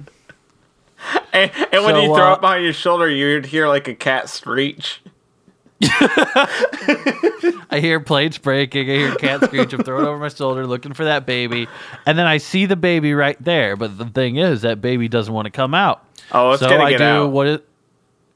[1.33, 3.95] And, and when So, you throw uh, it behind your shoulder, you'd hear like a
[3.95, 5.01] cat screech.
[5.81, 8.91] I hear plates breaking.
[8.91, 9.73] I hear cat screech.
[9.73, 11.69] I'm throwing over my shoulder, looking for that baby,
[12.05, 13.77] and then I see the baby right there.
[13.77, 16.05] But the thing is, that baby doesn't want to come out.
[16.35, 17.31] Oh, it's so gonna I get do out.
[17.31, 17.69] what it.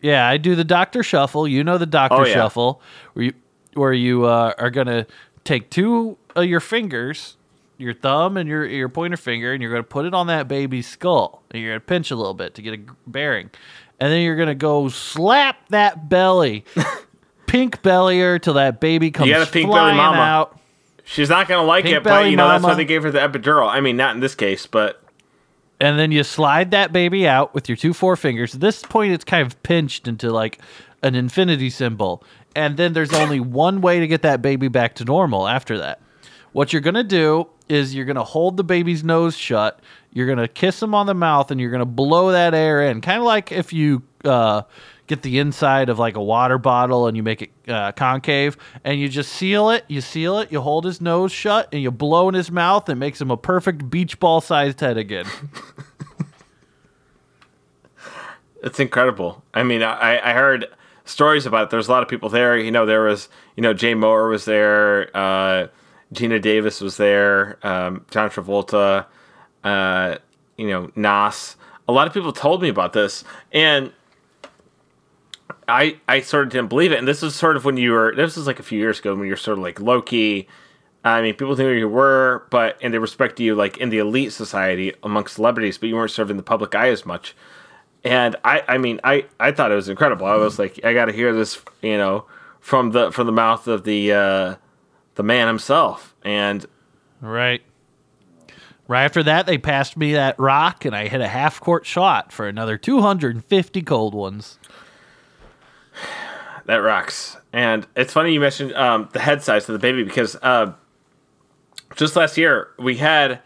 [0.01, 1.47] Yeah, I do the doctor shuffle.
[1.49, 2.33] You know the doctor Oh, yeah.
[2.35, 2.81] shuffle,
[3.15, 3.33] where you
[3.75, 5.07] where you uh, are gonna
[5.45, 7.37] take two of your fingers,
[7.79, 10.87] your thumb and your your pointer finger, and you're gonna put it on that baby's
[10.87, 13.51] skull, and you're gonna pinch a little bit to get a bearing,
[13.99, 16.65] and then you're gonna go slap that belly,
[17.47, 20.19] pink belly her till that baby comes you got a pink belly flying mama.
[20.21, 20.61] out.
[21.05, 23.19] She's not gonna like Pink it, but you know that's why they gave her the
[23.19, 23.69] epidural.
[23.69, 25.03] I mean, not in this case, but
[25.81, 28.55] and then you slide that baby out with your two forefingers.
[28.55, 30.59] At this point, it's kind of pinched into like
[31.03, 32.23] an infinity symbol.
[32.57, 36.01] And then there's only one way to get that baby back to normal after that.
[36.53, 39.81] What you're going to do is you're going to hold the baby's nose shut.
[40.13, 42.83] You're going to kiss him on the mouth and you're going to blow that air
[42.83, 43.01] in.
[43.01, 44.63] Kind of like if you uh,
[45.09, 49.01] get the inside of like a water bottle and you make it uh, concave and
[49.01, 49.85] you just seal it.
[49.89, 50.53] You seal it.
[50.53, 52.89] You hold his nose shut and you blow in his mouth.
[52.89, 55.27] And it makes him a perfect beach ball sized head again.
[58.63, 59.43] it's incredible.
[59.55, 60.67] I mean, I, I heard
[61.07, 61.71] stories about it.
[61.71, 62.57] There's a lot of people there.
[62.57, 65.69] You know, there was, you know, Jay Mohr was there, uh,
[66.13, 69.07] Geena Davis was there, um, John Travolta,
[69.65, 70.17] uh,
[70.57, 71.57] you know, Nas.
[71.87, 73.93] A lot of people told me about this, and
[75.69, 76.99] I I sort of didn't believe it.
[76.99, 78.15] And this is sort of when you were.
[78.17, 80.49] This was like a few years ago when you're sort of like low key.
[81.05, 83.99] I mean, people knew who you were, but and they respect you like in the
[83.99, 87.37] elite society amongst celebrities, but you weren't serving the public eye as much.
[88.05, 90.27] And I, I mean, I, I thought it was incredible.
[90.27, 92.27] I was like, I got to hear this, you know,
[92.61, 94.55] from the from the mouth of the uh,
[95.15, 96.15] the man himself.
[96.23, 96.67] And
[97.21, 97.63] Right.
[98.87, 102.33] Right after that, they passed me that rock, and I hit a half court shot
[102.33, 104.59] for another 250 cold ones.
[106.69, 107.35] That rocks.
[107.51, 110.75] And it's funny you mentioned um, the head size of the baby because uh,
[111.97, 113.41] just last year we had,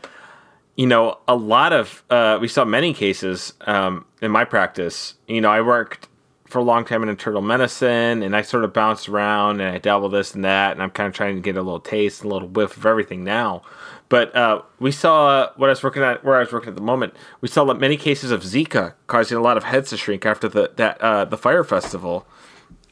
[0.74, 5.14] you know, a lot of uh, we saw many cases um, in my practice.
[5.28, 6.08] You know, I worked
[6.46, 9.78] for a long time in internal medicine, and I sort of bounced around and I
[9.78, 12.28] dabbled this and that, and I'm kind of trying to get a little taste a
[12.28, 13.62] little whiff of everything now.
[14.08, 16.82] But uh, we saw what I was working at, where I was working at the
[16.82, 17.14] moment.
[17.40, 20.72] We saw many cases of Zika causing a lot of heads to shrink after the
[20.74, 22.26] that uh, the Fyre Festival.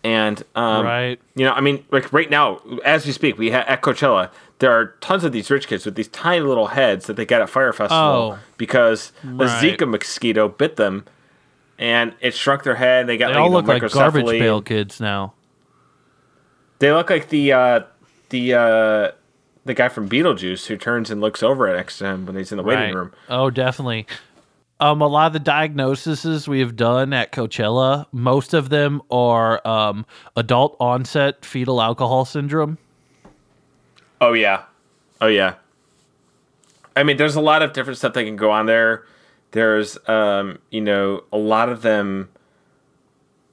[0.03, 1.21] And um, Right.
[1.35, 4.73] you know, I mean, like right now, as we speak, we ha- at Coachella, there
[4.73, 7.51] are tons of these rich kids with these tiny little heads that they got at
[7.51, 7.99] Fyre Festival
[8.35, 8.39] Oh.
[8.57, 9.49] because a Right.
[9.79, 11.05] Zika mosquito bit them,
[11.79, 13.07] and it shrunk their head.
[13.07, 15.35] They got They like, all look like garbage pail kids now.
[16.79, 17.81] They look like the uh,
[18.31, 19.11] the uh,
[19.67, 22.57] the guy from Beetlejuice who turns and looks over next to him when he's in
[22.57, 23.13] the waiting room.
[23.29, 24.07] Oh, definitely.
[24.81, 29.67] Um, a lot of the diagnoses we have done at Coachella, most of them are
[29.69, 32.79] um, adult onset fetal alcohol syndrome.
[34.23, 34.63] Oh yeah,
[35.21, 35.55] oh yeah.
[36.97, 39.05] I mean, there's a lot of different stuff that can go on there.
[39.53, 42.31] There's, um, you know, a lot of them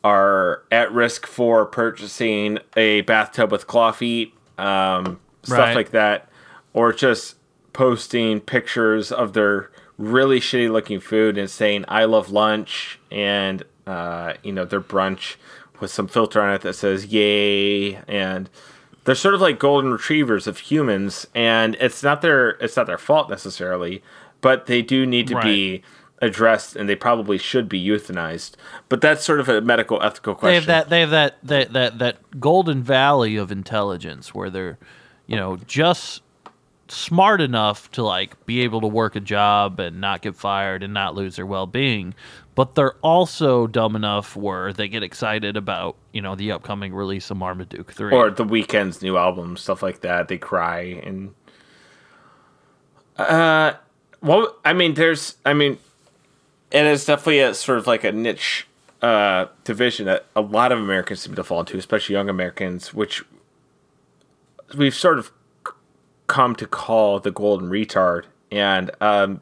[0.04, 5.76] are at risk for purchasing a bathtub with claw feet, um, stuff Right.
[5.76, 6.30] like that,
[6.74, 7.36] or just
[7.74, 14.34] posting pictures of their really shitty looking food and saying "I love lunch" and uh,
[14.44, 15.36] you know their brunch
[15.80, 18.50] with some filter on it that says "Yay" and
[19.04, 22.98] they're sort of like golden retrievers of humans and it's not their it's not their
[22.98, 24.04] fault necessarily
[24.42, 25.82] but they do need to be
[26.22, 28.56] addressed and they probably should be euthanized
[28.90, 30.66] but that's sort of a medical ethical question.
[30.66, 30.90] They have that.
[30.90, 31.38] They have that.
[31.44, 34.78] That that that golden valley of intelligence where they're,
[35.26, 36.22] you know, just
[36.90, 40.94] smart enough to like be able to work a job and not get fired and
[40.94, 42.14] not lose their well-being
[42.56, 47.30] but they're also dumb enough where they get excited about you know the upcoming release
[47.30, 50.28] of marmaduke 3 or the Weeknd's new album stuff like that.
[50.28, 51.34] They cry and
[53.18, 53.74] uh
[54.22, 55.78] well i mean there's i mean
[56.72, 58.68] and it is definitely a sort of like a niche
[59.02, 63.24] uh, division that a lot of Americans seem to fall into, especially young Americans, which
[64.76, 65.32] we've sort of
[66.28, 68.26] come to call the golden retard.
[68.52, 69.42] And um,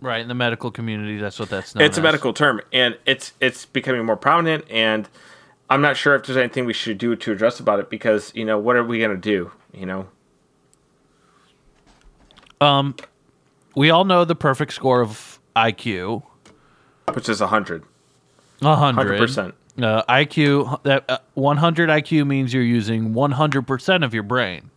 [0.00, 1.84] Right in the medical community, that's what that's known.
[1.84, 4.64] it's a medical term, and it's it's becoming more prominent.
[4.70, 5.08] And
[5.70, 8.44] I'm not sure if there's anything we should do to address about it because you
[8.44, 9.50] know what are we gonna do?
[9.72, 10.06] You know,
[12.60, 12.94] um,
[13.74, 16.22] We all know the perfect score of IQ,
[17.14, 17.82] which is a hundred.
[18.62, 19.52] a hundred 100%.
[19.82, 24.70] Uh, IQ that uh, 100 IQ means you're using 100 percent of your brain.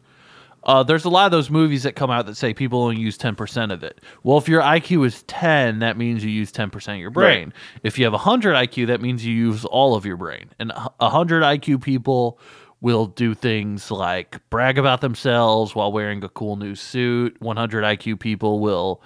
[0.63, 3.17] Uh, there's a lot of those movies that come out that say people only use
[3.17, 4.01] 10% of it.
[4.23, 7.47] Well, if your IQ is 10, that means you use 10% of your brain.
[7.49, 7.55] Right.
[7.83, 10.49] If you have 100 IQ, that means you use all of your brain.
[10.59, 12.39] And a 100 IQ people
[12.81, 17.39] will do things like brag about themselves while wearing a cool new suit.
[17.41, 19.01] 100 IQ people will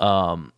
[0.00, 0.52] um,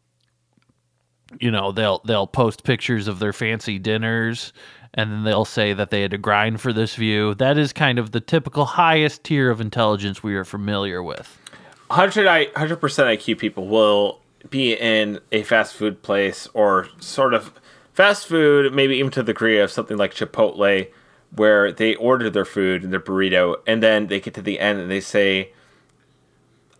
[1.41, 4.53] you know they'll they'll post pictures of their fancy dinners
[4.97, 7.99] and then they'll say that they had to grind for this view that is kind
[7.99, 11.39] of the typical highest tier of intelligence we are familiar with
[11.89, 14.21] 100 I 100% IQ people will
[14.51, 17.53] be in a fast food place or sort of
[17.97, 20.89] fast food, maybe even to the degree of something like Chipotle,
[21.35, 24.79] where they order their food and their burrito, and then they get to the end
[24.79, 25.51] and they say,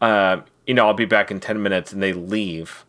[0.01, 2.85] uh, you know, I'll be back in 10 minutes, and they leave.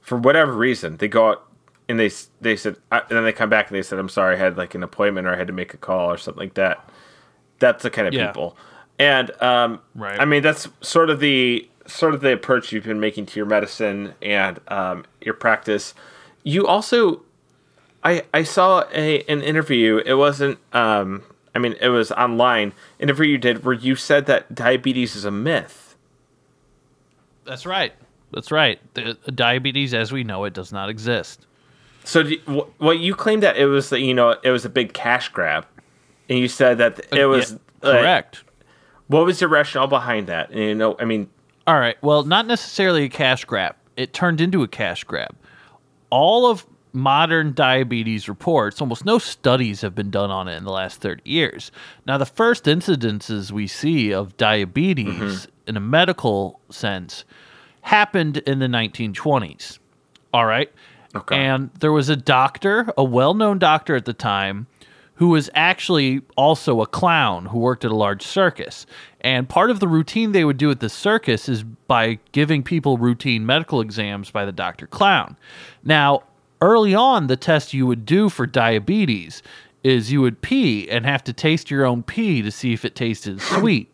[0.00, 1.49] For whatever reason, they go out
[1.90, 2.10] and they
[2.40, 4.74] they said, and then they come back and they said, I'm sorry, I had like
[4.74, 6.88] an appointment or I had to make a call or something like that.
[7.58, 8.28] That's the kind of Yeah.
[8.28, 8.56] people.
[8.98, 10.18] And um, Right.
[10.20, 13.46] I mean, that's sort of the sort of the approach you've been making to your
[13.46, 15.92] medicine and um, your practice.
[16.44, 17.22] You also,
[18.04, 19.98] I I saw a an interview.
[20.06, 20.58] It wasn't.
[20.72, 21.22] Um,
[21.54, 25.30] I mean, it was online interview you did where you said that diabetes is a
[25.32, 25.96] myth.
[27.44, 27.92] that's right
[28.32, 31.46] that's right the, diabetes as we know it does not exist
[32.04, 32.38] So, you,
[32.78, 35.66] what you claimed that it was that you know it was a big cash grab,
[36.28, 38.44] and you said that it was Uh, Yeah, like, correct
[39.10, 40.50] what was your rationale behind that?
[40.50, 41.28] And, you know, I mean,
[41.66, 41.96] All right.
[42.00, 43.74] Well, not necessarily a cash grab.
[43.96, 45.36] It turned into a cash grab.
[46.10, 50.70] All of modern diabetes reports, almost no studies have been done on it in the
[50.70, 51.72] last 30 years.
[52.06, 57.24] Now, the first incidences we see of diabetes in a medical sense
[57.82, 59.80] happened in the 1920s.
[60.32, 60.70] All right.
[61.14, 61.36] Okay.
[61.36, 64.66] And there was a doctor, a well known doctor at the time,
[65.20, 68.86] who was actually also a clown who worked at a large circus.
[69.20, 72.96] And part of the routine they would do at the circus is by giving people
[72.96, 75.36] routine medical exams by the doctor clown.
[75.84, 76.22] Now,
[76.62, 79.42] early on, the test you would do for diabetes
[79.84, 82.94] is you would pee and have to taste your own pee to see if it
[82.94, 83.89] tasted sweet.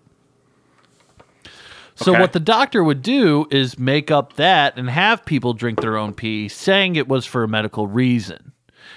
[1.96, 2.20] So Okay.
[2.20, 6.12] what the doctor would do is make up that and have people drink their own
[6.14, 8.52] pee, saying it was for a medical reason.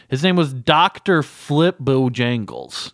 [0.10, 1.24] His name was Dr.
[1.24, 2.92] Flip Bojangles.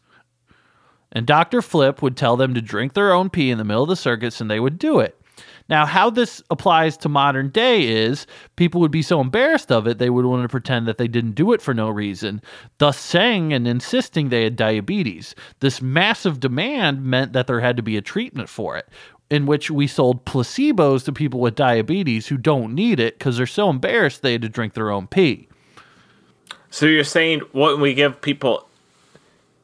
[1.12, 1.62] And Dr.
[1.62, 4.40] Flip would tell them to drink their own pee in the middle of the circus
[4.42, 5.20] and they would do it.
[5.68, 9.98] Now, how this applies to modern day is people would be so embarrassed of it,
[9.98, 12.42] they would want to pretend that they didn't do it for no reason,
[12.78, 15.34] thus saying and insisting they had diabetes.
[15.62, 18.88] This massive demand meant that there had to be a treatment for it,
[19.30, 23.48] in which we sold placebos to people with diabetes who don't need it because they're
[23.48, 25.48] so embarrassed they had to drink their own pee.
[26.70, 28.68] so you're saying when we give people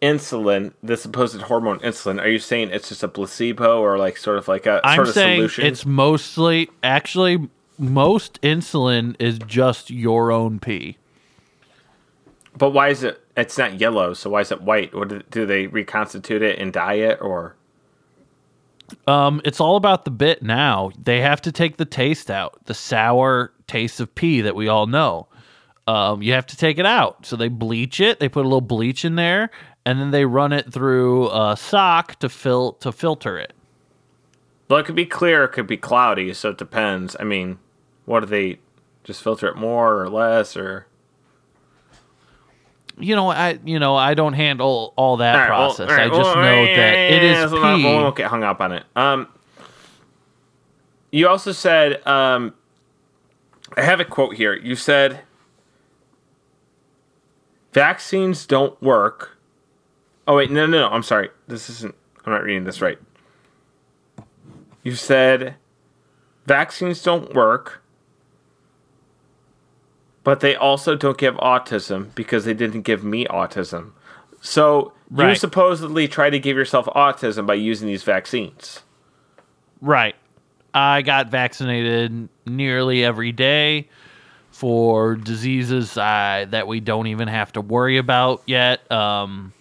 [0.01, 4.38] insulin, the supposed hormone insulin, are you saying it's just a placebo or like sort
[4.38, 5.66] of like a I'm sort of saying solution?
[5.66, 10.97] it's mostly actually most insulin is just your own pee.
[12.57, 13.24] But why is it?
[13.38, 14.93] It's not yellow, so why is it white?
[14.93, 17.55] What do, do they reconstitute it and dye it, or
[19.07, 20.91] Um, it's all about the bit now.
[21.01, 24.87] They have to take the taste out, the sour taste of pee that we all
[24.87, 25.27] know.
[25.87, 27.25] Um, you have to take it out.
[27.25, 28.19] So they bleach it.
[28.19, 29.49] They put a little bleach in there,
[29.85, 33.53] and then they run it through a sock to fil- to filter it.
[34.69, 37.15] well, it could be clear, it could be cloudy, so it depends.
[37.19, 37.59] I mean,
[38.05, 38.59] what do they
[39.03, 40.85] just filter it more or less, or
[43.02, 45.89] You know, I you know I don't handle all that All right, well, process.
[45.89, 47.84] all right, I just well, know yeah, that it yeah, is so not- pee.
[47.86, 48.84] we won't get hung up on it.
[48.95, 49.28] Um,
[51.12, 52.54] you also said, um,
[53.76, 54.54] I have a quote here.
[54.54, 55.22] You said,
[57.74, 59.38] vaccines don't work.
[60.28, 60.89] Oh wait, no, no, no.
[60.89, 61.30] I'm sorry.
[61.47, 61.95] This isn't.
[62.26, 62.99] I'm not reading this right.
[64.84, 65.56] You said,
[66.45, 67.82] vaccines don't work,
[70.24, 73.91] but they also don't give autism because they didn't give me autism.
[74.41, 75.38] So you Right.
[75.38, 78.82] supposedly try to give yourself autism by using these vaccines.
[79.82, 80.15] Right.
[80.74, 83.89] I got vaccinated nearly every day
[84.51, 88.89] for diseases uh, that we don't even have to worry about yet.
[88.91, 89.53] Um,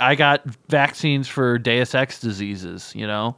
[0.00, 3.36] I got vaccines for Deus Ex diseases, you know,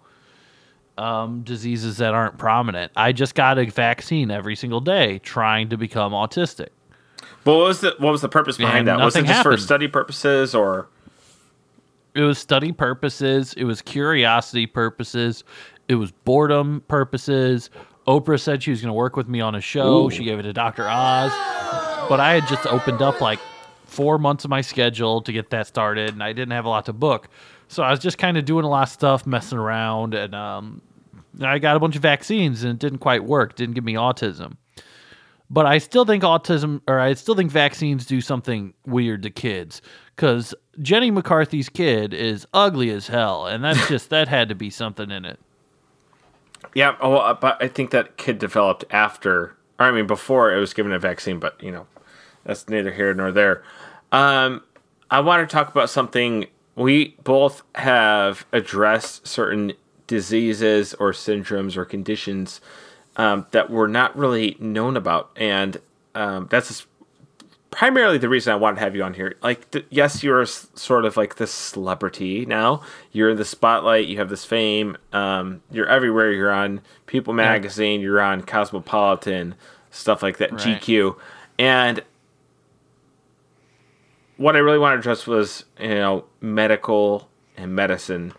[0.98, 2.92] um, diseases that aren't prominent.
[2.96, 6.68] I just got a vaccine every single day trying to become autistic.
[7.44, 9.04] But what was the what was the purpose behind And that?
[9.04, 10.88] Was it just for study purposes or?
[12.14, 13.54] It was study purposes.
[13.54, 15.44] It was curiosity purposes.
[15.88, 17.70] It was boredom purposes.
[18.06, 20.06] Oprah said she was going to work with me on a show.
[20.06, 20.10] Ooh.
[20.10, 20.88] She gave it to Dr.
[20.88, 21.30] Oz.
[22.08, 23.38] But I had just opened up like
[23.84, 26.86] four months of my schedule to get that started, and I didn't have a lot
[26.86, 27.28] to book.
[27.70, 30.82] So I was just kind of doing a lot of stuff, messing around, and um,
[31.40, 33.54] I got a bunch of vaccines, and it didn't quite work.
[33.54, 34.56] Didn't give me autism.
[35.48, 39.82] But I still think autism, or I still think vaccines do something weird to kids.
[40.16, 40.52] Because
[40.82, 45.12] Jenny McCarthy's kid is ugly as hell, and that's just that had to be something
[45.12, 45.38] in it.
[46.74, 50.58] Yeah, oh, uh, but I think that kid developed after, or I mean, before it
[50.58, 51.38] was given a vaccine.
[51.38, 51.86] But you know,
[52.42, 53.62] that's neither here nor there.
[54.10, 54.64] Um,
[55.08, 56.48] I want to talk about something
[56.80, 59.72] we both have addressed certain
[60.06, 62.60] diseases or syndromes or conditions
[63.16, 65.76] um, that were not really known about, and
[66.14, 66.86] um, that's
[67.70, 69.36] primarily the reason I wanted to have you on here.
[69.42, 72.82] Like, th- yes, you're s- sort of like this celebrity now.
[73.12, 74.06] You're in the spotlight.
[74.08, 74.96] You have this fame.
[75.12, 76.32] Um, you're everywhere.
[76.32, 78.00] You're on People Magazine.
[78.00, 79.54] You're on Cosmopolitan,
[79.90, 80.50] stuff like that.
[80.52, 80.80] Right.
[80.80, 81.16] GQ,
[81.58, 82.02] and
[84.40, 87.28] what I really wanted to address was you know medical
[87.58, 88.32] and medicine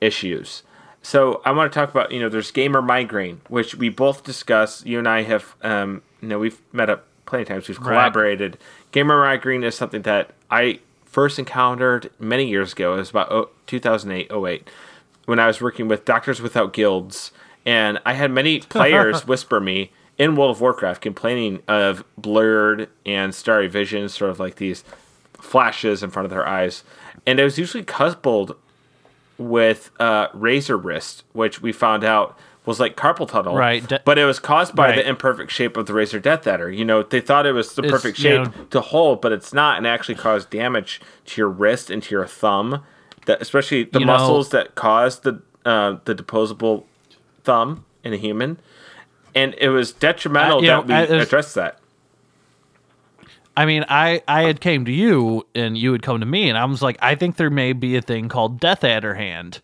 [0.00, 0.64] issues.
[1.02, 4.84] So I want to talk about you know there's gamer migraine, which we both discuss.
[4.84, 7.68] You and I have um, you know we've met up plenty of times.
[7.68, 7.86] We've Right.
[7.86, 8.58] collaborated.
[8.90, 12.94] Gamer migraine is something that I first encountered many years ago.
[12.94, 14.68] It was about oh, 2008, 08,
[15.26, 17.30] when I was working with Doctors Without Guilds,
[17.64, 23.32] and I had many players whisper me in World of Warcraft complaining of blurred and
[23.32, 24.82] starry vision, sort of like these
[25.46, 26.82] flashes in front of their eyes,
[27.26, 28.56] and it was usually coupled
[29.38, 34.18] with uh, razor wrist, which we found out was like carpal tunnel, Right, de- but
[34.18, 34.96] it was caused by Right.
[34.96, 36.76] the imperfect shape of the Razer DeathAdder.
[36.76, 39.30] You know, they thought it was the It's, perfect you shape know- to hold, but
[39.32, 42.82] it's not, and actually caused damage to your wrist and to your thumb.
[43.26, 46.86] That especially the You know- muscles that cause the uh, the deposable
[47.44, 48.58] thumb in a human,
[49.34, 51.78] and it was detrimental Uh, you that know, we addressed that.
[53.56, 56.58] I mean, I I had came to you and you had come to me, and
[56.58, 59.60] I was like, I think there may be a thing called Death Adder Hand,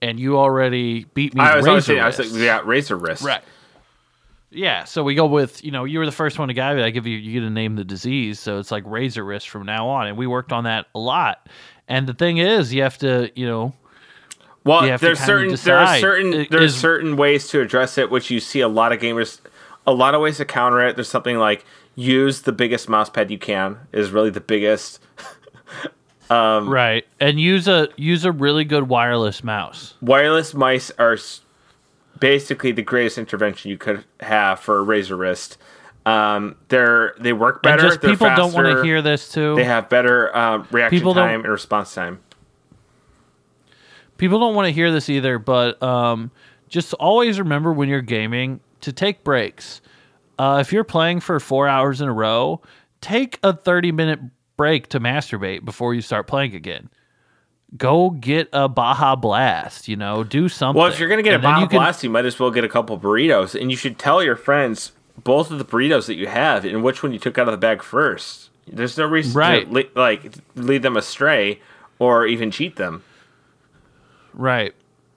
[0.00, 1.42] and you already beat me.
[1.42, 3.22] I was razor saying, I was like, yeah, razor wrist.
[3.22, 3.42] Right.
[4.50, 6.90] Yeah, so we go with you know you were the first one to guide I
[6.90, 9.88] give you you get to name the disease, so it's like razor wrist from now
[9.88, 11.48] on, and we worked on that a lot.
[11.88, 13.74] And the thing is, you have to you know
[14.64, 18.38] Well, there's certain there are certain there's is- certain ways to address it, which you
[18.38, 19.40] see a lot of gamers,
[19.88, 20.94] a lot of ways to counter it.
[20.94, 21.64] There's something like
[21.96, 25.00] use the biggest mouse pad you can is really the biggest.
[26.30, 29.92] Um, right and use a use a really good wireless mouse.
[30.00, 31.18] Wireless mice are
[32.18, 35.58] basically the greatest intervention you could have for a razor wrist.
[36.06, 37.82] Um, they're they work And better.
[37.88, 39.54] just they're people don't want to hear this too.
[39.56, 42.20] They have better um, reaction People time and response time.
[44.16, 46.30] people don't want to hear this either, but um,
[46.70, 49.82] just always remember when you're gaming to take breaks.
[50.38, 52.60] Uh, if you're playing for four hours in a row,
[53.00, 54.20] take a 30 minute
[54.56, 56.88] break to masturbate before you start playing again.
[57.76, 60.80] Go get a Baja Blast, you know, do something.
[60.80, 62.50] Well, if you're gonna get And a Baja you can- Blast, you might as well
[62.52, 66.14] get a couple burritos, and you should tell your friends both of the burritos that
[66.14, 68.50] you have and which one you took out of the bag first.
[68.66, 69.66] There's no reason Right.
[69.68, 71.60] to le- like lead them astray
[71.98, 73.02] or even cheat them.
[74.32, 74.74] Right.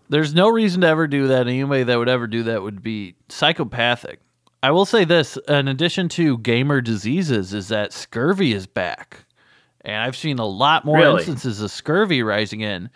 [0.10, 1.48] There's no reason to ever do that.
[1.48, 4.20] Anybody that would ever do that would be psychopathic.
[4.68, 9.24] I will say this in addition to gamer diseases, is that scurvy is back.
[9.80, 11.20] And I've seen a lot more Really?
[11.20, 12.90] instances of scurvy rising in.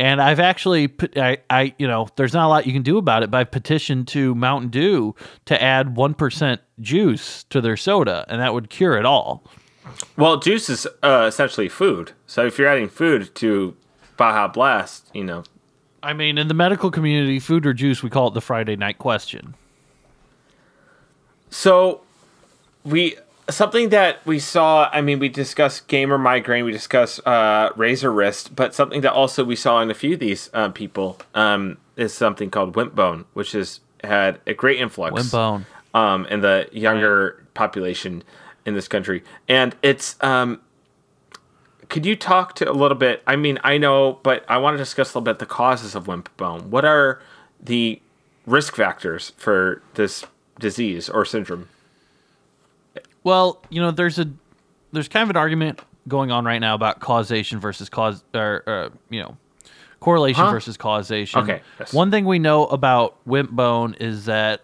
[0.00, 2.98] And I've actually, put- I, I, you know, there's not a lot you can do
[2.98, 5.14] about it, but I've petitioned to Mountain Dew
[5.44, 9.44] to add 1% juice to their soda, and that would cure it all.
[10.16, 13.76] Well, juice is uh, essentially food, so if you're adding food to
[14.16, 15.44] Baja Blast, you know,
[16.02, 18.98] I mean, in the medical community, food or juice, we call it the Friday night
[18.98, 19.54] question.
[21.52, 22.00] So
[22.82, 23.16] we
[23.50, 24.88] something that we saw.
[24.90, 29.44] I mean, we discussed gamer migraine, we discussed uh, razor wrist, but something that also
[29.44, 33.26] we saw in a few of these uh, people um, is something called wimp bone,
[33.34, 35.66] which has had a great influx Wimp bone.
[35.92, 38.24] um, in the younger population
[38.64, 40.16] in this country, and it's.
[40.22, 40.60] Um,
[41.90, 43.22] could you talk to a little bit?
[43.26, 46.08] I mean, I know, but I want to discuss a little bit the causes of
[46.08, 46.70] wimp bone.
[46.70, 47.20] What are
[47.60, 48.00] the
[48.46, 50.24] risk factors for this
[50.58, 51.68] disease or syndrome?
[53.24, 54.28] Well, you know, there's a
[54.92, 58.88] there's kind of an argument going on right now about causation versus cause or uh,
[59.10, 59.36] you know
[60.00, 60.50] correlation Huh?
[60.50, 61.40] versus causation.
[61.42, 61.92] Okay, yes.
[61.94, 64.62] One thing we know about wimp bone is that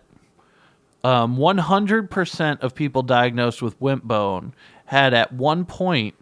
[1.04, 4.52] um, 100% of people diagnosed with wimp bone
[4.86, 6.16] had at one point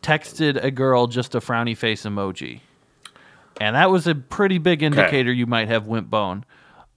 [0.00, 2.60] texted a girl just a frowny face emoji.
[3.60, 6.44] And that was a pretty big indicator you might have wimp bone.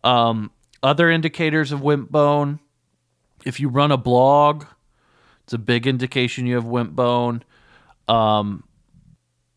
[0.03, 0.51] Um,
[0.83, 2.59] other indicators of wimp bone,
[3.45, 4.65] if you run a blog,
[5.43, 7.43] it's a big indication you have wimp bone.
[8.07, 8.63] Um,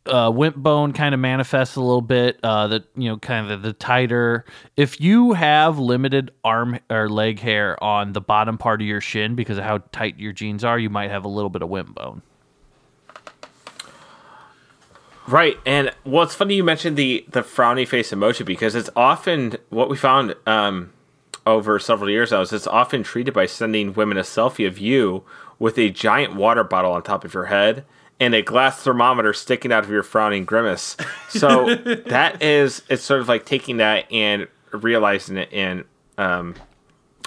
[0.06, 2.38] uh, wimp bone kind of manifests a little bit.
[2.42, 4.44] Uh, the you know kind of the tighter.
[4.76, 9.34] If you have limited arm or leg hair on the bottom part of your shin
[9.34, 11.94] because of how tight your jeans are, you might have a little bit of wimp
[11.94, 12.22] bone.
[15.28, 19.56] Right, and well, it's funny you mentioned the the frowny face emoji because it's often
[19.70, 20.92] what we found um,
[21.46, 25.24] over several years now is it's often treated by sending women a selfie of you
[25.58, 27.84] with a giant water bottle on top of your head
[28.20, 30.96] and a glass thermometer sticking out of your frowning grimace.
[31.28, 31.74] So
[32.06, 35.84] that is it's sort of like taking that and realizing it and
[36.18, 36.54] um,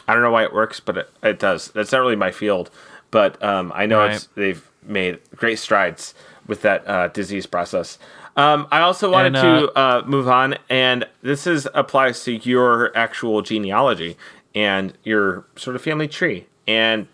[0.08, 1.70] I don't know why it works, but it, it does.
[1.70, 2.70] That's not really my field,
[3.12, 4.14] but um, I know Right.
[4.16, 6.14] it's they've made great strides
[6.48, 7.98] with that uh, disease process.
[8.38, 12.96] Um, I also wanted And, to uh, move on, and this is applies to your
[12.98, 14.18] actual genealogy
[14.54, 16.46] and your sort of family tree.
[16.68, 17.08] And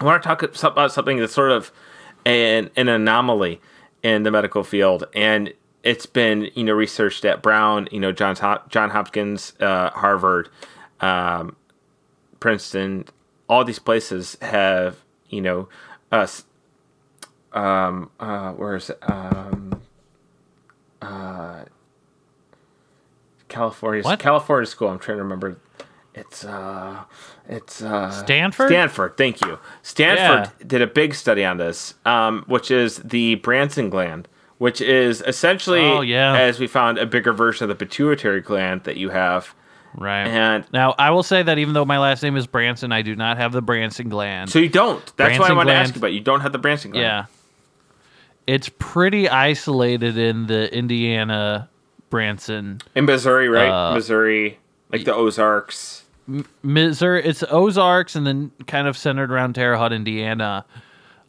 [0.00, 1.70] I want to talk about something that's sort of
[2.24, 3.60] an, an anomaly
[4.02, 5.52] in the medical field, and
[5.82, 10.48] it's been you know researched at Brown, you know John Hop- John Hopkins, uh, Harvard,
[11.00, 11.56] um,
[12.40, 13.04] Princeton,
[13.48, 14.96] all these places have
[15.28, 15.68] you know
[16.10, 16.44] us.
[17.52, 18.98] Um, uh, where is it?
[19.02, 19.80] Um,
[21.06, 21.64] uh,
[23.48, 24.18] California, What?
[24.18, 24.88] California school.
[24.88, 25.58] I'm trying to remember.
[26.14, 27.04] It's uh,
[27.48, 28.68] it's uh, Stanford?
[28.68, 29.58] Stanford, thank you.
[29.82, 34.26] Stanford did a big study on this, um, which is the Branson gland,
[34.58, 36.34] which is essentially, Oh, yeah.
[36.36, 39.54] as we found, a bigger version of the pituitary gland that you have.
[39.94, 40.26] Right.
[40.26, 43.14] And now I will say that even though my last name is Branson, I do
[43.14, 44.50] not have the Branson gland.
[44.50, 45.04] so you don't.
[45.16, 46.12] That's why I Branson wanted to ask you about.
[46.14, 47.02] You don't have the Branson gland.
[47.04, 47.24] Yeah.
[48.46, 51.68] It's pretty isolated in the Indiana
[52.10, 52.80] Branson.
[52.94, 53.68] In Missouri, right?
[53.68, 54.58] Uh, Missouri,
[54.92, 56.04] like the Ozarks.
[56.62, 60.64] Missouri, it's Ozarks and then kind of centered around Terre Haute, Indiana.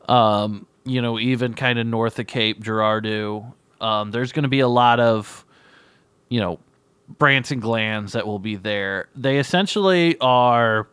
[0.07, 3.53] Um, you know, even kind of north of Cape Girardeau.
[3.81, 5.45] Um, there's going to be a lot of,
[6.29, 6.59] you know,
[7.19, 9.07] Branson glands that will be there.
[9.15, 10.87] They essentially are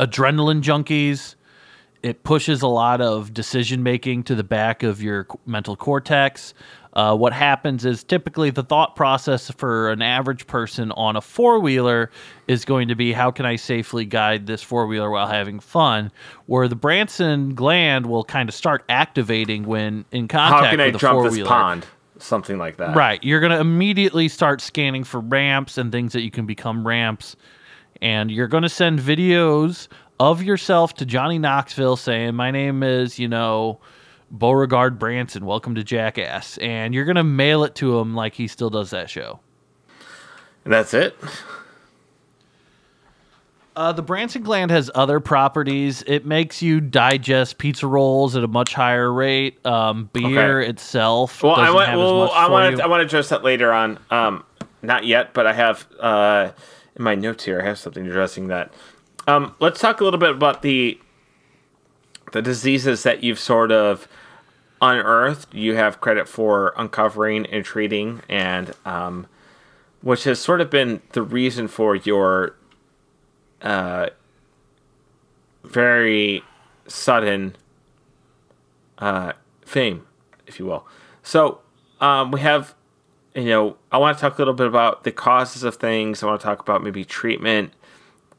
[0.00, 1.34] adrenaline junkies.
[2.06, 6.54] It pushes a lot of decision making to the back of your mental cortex.
[6.92, 11.58] Uh, what happens is typically the thought process for an average person on a four
[11.58, 12.12] wheeler
[12.46, 16.12] is going to be how can I safely guide this four wheeler while having fun?
[16.46, 20.86] Where the Branson gland will kind of start activating when in contact How can I
[20.90, 21.86] with jump four this pond?
[22.20, 22.94] Something like that.
[22.94, 23.18] Right.
[23.24, 27.34] You're going to immediately start scanning for ramps and things that you can become ramps.
[28.00, 29.88] And you're going to send videos
[30.18, 33.80] of yourself to Johnny Knoxville saying, My name is, you know,
[34.30, 35.44] Beauregard Branson.
[35.44, 36.58] Welcome to Jackass.
[36.58, 39.40] And you're going to mail it to him like he still does that show.
[40.64, 41.16] And that's it.
[43.76, 46.02] Uh, the Branson gland has other properties.
[46.06, 49.64] It makes you digest pizza rolls at a much higher rate.
[49.66, 50.70] Um, beer Okay.
[50.70, 51.94] itself Well, I want.
[51.94, 52.78] Well, I want.
[52.78, 53.98] To, I want to address that later on.
[54.10, 54.44] Um,
[54.80, 56.52] not yet, but I have uh,
[56.96, 57.60] in my notes here.
[57.60, 58.72] I have something addressing that.
[59.26, 61.00] Um, let's talk a little bit about the
[62.32, 64.08] the diseases that you've sort of
[64.80, 65.54] unearthed.
[65.54, 69.26] You have credit for uncovering and treating, and um,
[70.00, 72.56] which has sort of been the reason for your
[73.62, 74.10] uh,
[75.64, 76.42] very
[76.86, 77.56] sudden
[78.98, 79.32] uh,
[79.64, 80.06] fame,
[80.46, 80.86] if you will.
[81.22, 81.60] So
[82.00, 82.74] um, we have,
[83.34, 86.22] you know, I want to talk a little bit about the causes of things.
[86.22, 87.72] I want to talk about maybe treatment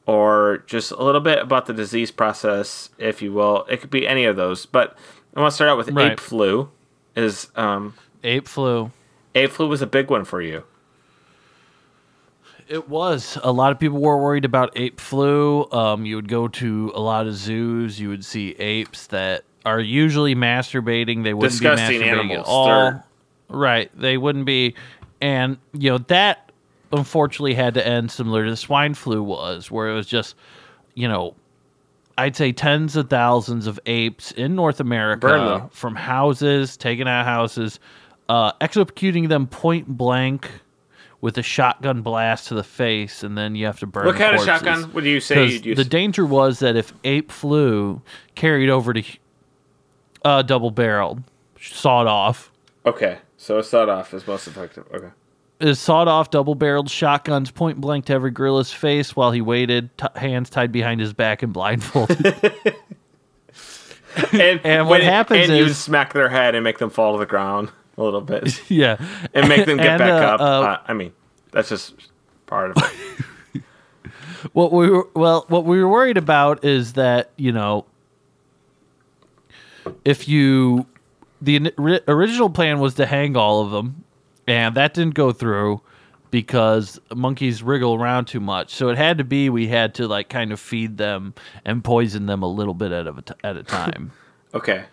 [0.08, 3.66] or just a little bit about the disease process, if you will.
[3.70, 4.98] It could be any of those, but
[5.36, 6.14] I want to start out with Right.
[6.14, 6.70] ape flu.
[7.16, 7.94] Is um,
[8.24, 8.92] Ape flu.
[9.36, 10.64] ape flu was a big one for you?
[12.68, 13.38] It was.
[13.44, 15.70] A lot of people were worried about ape flu.
[15.72, 18.00] Um, you would go to a lot of zoos.
[18.00, 21.24] You would see apes that are usually masturbating.
[21.24, 22.40] They wouldn't Disgusting be masturbating animals.
[22.40, 22.68] at all.
[22.68, 23.04] They're-
[23.50, 23.90] Right.
[23.98, 24.76] They wouldn't be.
[25.22, 26.47] And, you know, that
[26.92, 30.36] unfortunately had to end similar to the swine flu was, where it was just,
[30.96, 31.36] you know,
[32.18, 37.80] I'd say tens of thousands of apes in North America from houses, taken out houses,
[38.28, 40.50] uh, executing them point blank
[41.22, 44.06] with a shotgun blast to the face, and then you have to burn.
[44.06, 44.48] What kind corpses.
[44.48, 45.78] of shotgun would you say you'd use?
[45.78, 48.02] the danger was that if ape flu
[48.36, 49.04] carried over to
[50.26, 51.24] uh, double barreled,
[51.60, 52.52] sawed off.
[52.86, 54.86] okay, so a sawed off is most effective.
[54.94, 55.10] Okay.
[55.60, 59.90] Is sawed off double barreled shotguns point blank to every gorilla's face while he waited,
[59.98, 62.36] t- hands tied behind his back and blindfolded.
[64.34, 67.26] And, And what happens and you smack their head and make them fall to the
[67.28, 68.98] ground a little bit yeah.
[69.34, 70.42] and make them get And, back uh, up.
[70.42, 71.14] uh, Uh, I mean,
[71.52, 71.94] that's just
[72.48, 73.64] part of it.
[74.54, 77.86] What we were well, what we were worried about is that you know,
[80.06, 80.86] if you,
[81.42, 84.04] the ri- original plan was to hang all of them,
[84.48, 85.82] and that didn't go through
[86.32, 88.74] because monkeys wriggle around too much.
[88.74, 91.34] So it had to be we had to like kind of feed them
[91.66, 94.12] and poison them a little bit at a t- at a time.
[94.54, 94.86] Okay.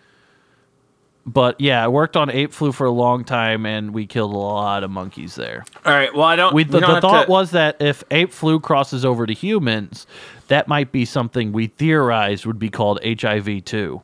[1.25, 4.37] but yeah, I worked on ape flu for a long time, and we killed a
[4.37, 5.63] lot of monkeys there.
[5.85, 6.13] All right.
[6.13, 6.53] Well, I don't.
[6.53, 9.33] We, we the don't the thought to- was that if ape flu crosses over to
[9.33, 10.05] humans,
[10.49, 14.03] that might be something we theorized would be called HIV too.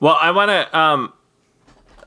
[0.00, 1.12] Well, I want to um,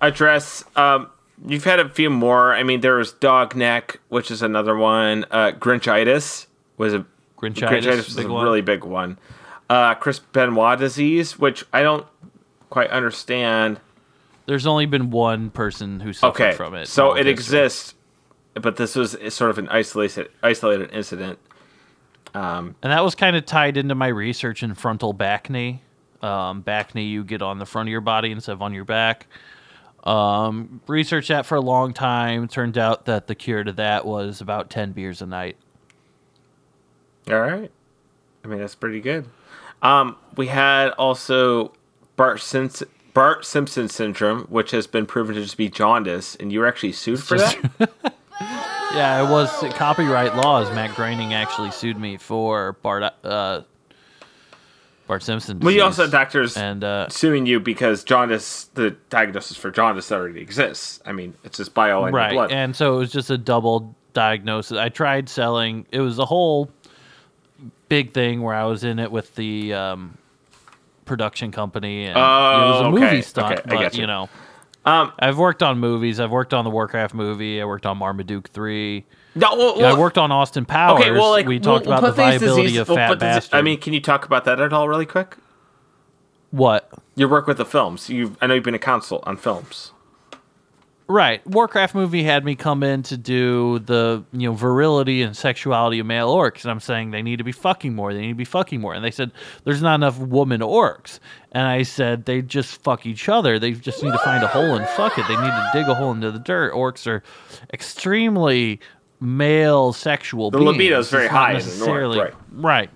[0.02, 0.64] address.
[0.76, 1.10] Um,
[1.48, 2.54] you've had a few more.
[2.54, 5.26] I mean, there was dog neck, which is another one.
[5.32, 7.06] Uh, Grinchitis was a
[7.38, 8.44] Grinchitis, was a one.
[8.44, 9.18] really big one.
[9.70, 12.06] Uh, Chris Benoit disease, which I don't
[12.70, 13.80] quite understand.
[14.46, 16.88] There's only been one person who suffered Okay, from it.
[16.88, 17.32] so it history.
[17.32, 17.94] exists,
[18.56, 21.38] but this was sort of an isolated isolated incident.
[22.34, 25.82] and that was kind of tied into my research in frontal back knee.
[26.22, 28.86] Um, back knee, you get on the front of your body instead of on your
[28.86, 29.28] back.
[30.04, 32.48] Um, researched that for a long time.
[32.48, 35.58] Turned out that the cure to that was about ten beers a night.
[37.30, 37.72] All right.
[38.44, 39.26] I mean, that's pretty good.
[39.82, 41.74] Um, we had also
[42.16, 46.60] Bart Simpson, Bart Simpson syndrome, which has been proven to just be jaundice, and you
[46.60, 47.92] were actually sued for that.
[48.94, 50.68] Yeah, it was copyright laws.
[50.72, 53.62] Matt Groening actually sued me for Bart uh,
[55.10, 55.60] Bart Simpson.
[55.60, 60.12] well, you also had doctors and uh, suing you because jaundice, the diagnosis for jaundice
[60.12, 61.02] already exists.
[61.04, 62.52] I mean, it's just bio in right, blood.
[62.52, 64.78] and so it was just a double diagnosis.
[64.78, 65.88] I tried selling.
[65.92, 66.70] It was a whole
[67.90, 70.16] big thing where I was in it with the um,
[71.06, 73.54] production company, and it was a Oh, movie okay, stunt.
[73.54, 74.02] okay, I but get you.
[74.02, 74.30] you know,
[74.86, 76.20] um, I've worked on movies.
[76.20, 77.60] I've worked on the Warcraft movie.
[77.60, 79.06] I worked on Marmaduke three.
[79.36, 81.02] No, well, Yeah, I well, worked on Austin Powers.
[81.02, 83.28] Okay, well, like we talked we'll about the viability diseases- of we'll Fat put these-
[83.28, 83.58] Bastard.
[83.58, 85.38] I mean, can you talk about that at all, really quick?
[86.52, 86.90] what?
[87.16, 88.10] Your work with the films.
[88.10, 89.92] You, I know you've been a counsel on films.
[91.08, 91.46] Right.
[91.48, 96.06] Warcraft movie had me come in to do the, you know, virility and sexuality of
[96.06, 96.62] male orcs.
[96.64, 98.14] And I'm saying they need to be fucking more.
[98.14, 98.94] They need to be fucking more.
[98.94, 99.32] And they said,
[99.64, 101.20] there's not enough woman orcs.
[101.52, 103.58] And I said, they just fuck each other.
[103.60, 105.28] They just need to find a hole and fuck it.
[105.28, 106.74] They need to dig a hole into the dirt.
[106.74, 107.24] Orcs are
[107.74, 108.80] extremely
[109.20, 110.72] male sexual The beings.
[110.72, 112.34] libido is very It's high north, necessarily- right.
[112.52, 112.90] Right.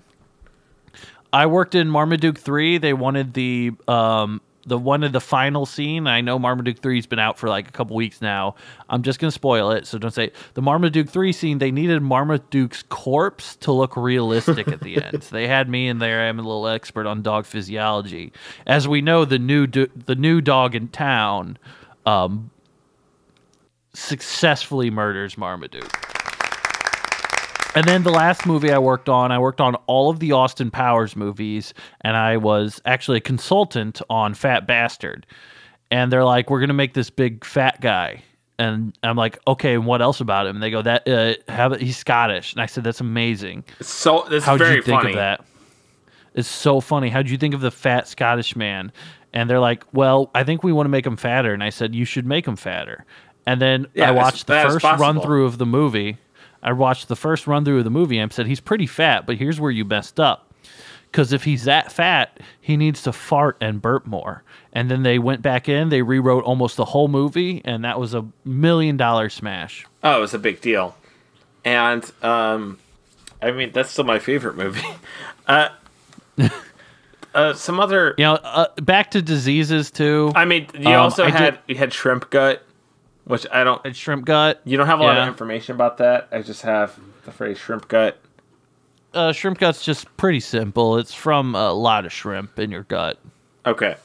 [1.32, 2.78] I worked in Marmaduke 3.
[2.78, 6.06] They wanted the um the one of the final scene.
[6.06, 8.54] I know Marmaduke 3's been out for like a couple weeks now.
[8.88, 10.34] I'm just going to spoil it, so don't say it.
[10.54, 15.22] The Marmaduke 3 scene, they needed Marmaduke's corpse to look realistic at the end.
[15.22, 16.26] So they had me in there.
[16.26, 18.32] I'm a little expert on dog physiology.
[18.66, 21.58] As we know, the new do- the new dog in town
[22.06, 22.50] um
[23.92, 25.92] successfully murders Marmaduke.
[27.74, 30.70] And then the last movie I worked on, I worked on all of the Austin
[30.70, 35.26] Powers movies, and I was actually a consultant on Fat Bastard.
[35.90, 38.22] And they're like, "We're gonna make this big fat guy,"
[38.58, 41.96] and I'm like, "Okay, and what else about him?" And they go, "That uh, he's
[41.96, 45.12] Scottish," and I said, "That's amazing." So this How'd very you think funny.
[45.12, 45.44] of that?
[46.34, 47.10] It's so funny.
[47.10, 48.92] How'd you think of the fat Scottish man?
[49.32, 51.94] And they're like, "Well, I think we want to make him fatter." And I said,
[51.94, 53.04] "You should make him fatter."
[53.46, 56.18] And then Yeah, I watched the first run through of the movie.
[56.64, 59.36] I watched the first run through of the movie and said, "He's pretty fat, but
[59.36, 60.50] here's where you messed up."
[61.10, 64.42] Because if he's that fat, he needs to fart and burp more.
[64.72, 68.14] And then they went back in, they rewrote almost the whole movie, and that was
[68.14, 69.86] a million dollar smash.
[70.02, 70.96] Oh, it was a big deal.
[71.64, 72.78] And um
[73.40, 74.82] I mean that's still my favorite movie.
[75.46, 75.68] uh
[77.34, 80.32] uh some other You know, uh, back to diseases too.
[80.34, 82.64] I mean you Um, also I had did- you had shrimp gut,
[83.24, 84.60] which I don't And shrimp gut.
[84.64, 86.28] you don't have a lot of information about that.
[86.32, 88.18] I just have the phrase shrimp gut.
[89.12, 90.98] Uh, shrimp gut's just pretty simple.
[90.98, 93.18] It's from a lot of shrimp in your gut.
[93.64, 93.96] Okay.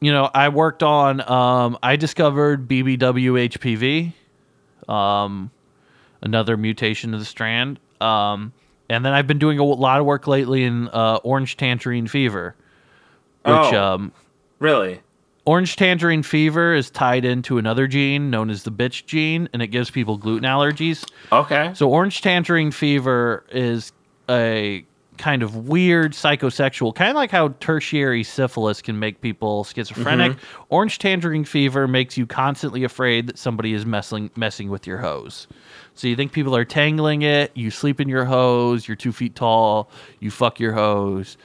[0.00, 1.20] You know, I worked on.
[1.30, 5.50] Um, I discovered BBW HPV, um,
[6.20, 7.78] another mutation of the strand.
[8.00, 8.52] Um,
[8.88, 12.56] and then I've been doing a lot of work lately in uh, orange tangerine fever,
[13.44, 13.94] which Oh.
[13.94, 14.12] um,
[14.58, 15.00] Really?
[15.44, 19.68] Orange tangerine fever is tied into another gene known as the bitch gene, and it
[19.68, 21.04] gives people gluten allergies.
[21.32, 21.72] Okay.
[21.74, 23.92] So orange tangerine fever is
[24.30, 24.84] a
[25.18, 30.36] kind of weird psychosexual, kind of like how tertiary syphilis can make people schizophrenic.
[30.70, 35.48] Orange tangerine fever makes you constantly afraid that somebody is messing messing with your hose.
[35.94, 37.50] So you think people are tangling it.
[37.54, 38.86] You sleep in your hose.
[38.86, 39.90] You're two feet tall.
[40.20, 41.36] You fuck your hose.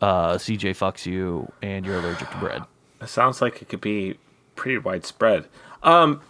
[0.00, 2.62] Uh, CJ fucks you, and you're allergic to bread.
[3.04, 4.18] It sounds like it could be
[4.56, 5.46] pretty widespread.
[5.82, 6.20] Um,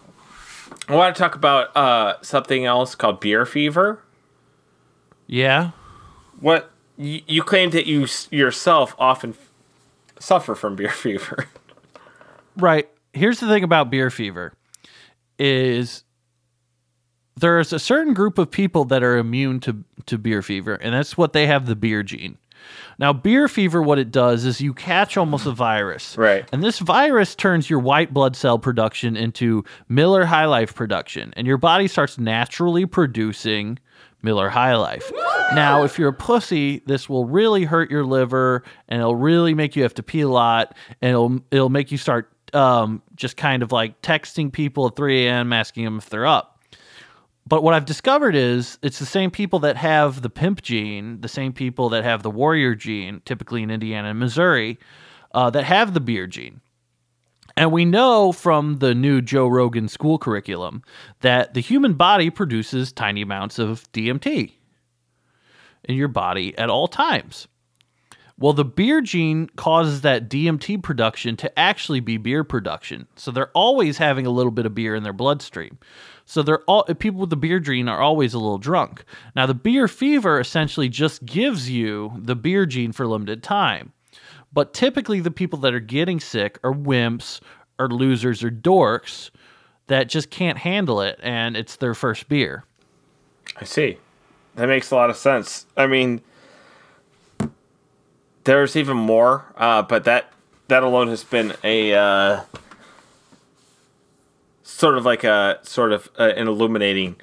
[0.87, 4.01] I want to talk about uh, something else called beer fever.
[5.27, 5.71] Yeah.
[6.39, 9.51] What you, you claim that you yourself often f-
[10.19, 11.47] suffer from beer fever.
[12.57, 12.89] Right.
[13.13, 14.53] Here's the thing about beer fever
[15.39, 16.03] is
[17.37, 21.17] there's a certain group of people that are immune to, to beer fever, and that's
[21.17, 22.37] what they have the beer gene.
[22.99, 26.17] Now, beer fever, what it does is you catch almost a virus.
[26.17, 26.47] Right.
[26.51, 31.45] And this virus turns your white blood cell production into Miller High Life production, and
[31.45, 33.79] your body starts naturally producing
[34.21, 35.11] Miller High Life.
[35.53, 39.75] Now, if you're a pussy, this will really hurt your liver, and it'll really make
[39.75, 43.61] you have to pee a lot, and it'll it'll make you start um, just kind
[43.63, 45.53] of like texting people at 3 a.m.
[45.53, 46.54] asking them if they're up.
[47.47, 51.27] But what I've discovered is it's the same people that have the pimp gene, the
[51.27, 54.79] same people that have the warrior gene, typically in Indiana and Missouri,
[55.33, 56.61] uh, that have the beer gene.
[57.57, 60.83] And we know from the new Joe Rogan school curriculum
[61.21, 64.51] that the human body produces tiny amounts of DMT
[65.85, 67.47] in your body at all times.
[68.37, 73.07] Well, the beer gene causes that DMT production to actually be beer production.
[73.15, 75.77] So they're always having a little bit of beer in their bloodstream.
[76.25, 79.03] So they're all people with the beer gene are always a little drunk.
[79.35, 83.93] Now the beer fever essentially just gives you the beer gene for limited time.
[84.51, 87.41] But typically the people that are getting sick are wimps
[87.77, 89.29] or losers or dorks
[89.87, 92.63] that just can't handle it and it's their first beer.
[93.57, 93.97] I see.
[94.55, 95.65] That makes a lot of sense.
[95.77, 96.21] I mean,
[98.45, 100.31] there's even more, uh, but that
[100.67, 102.41] that alone has been a uh,
[104.75, 107.15] sort of like a sort of uh, an illuminating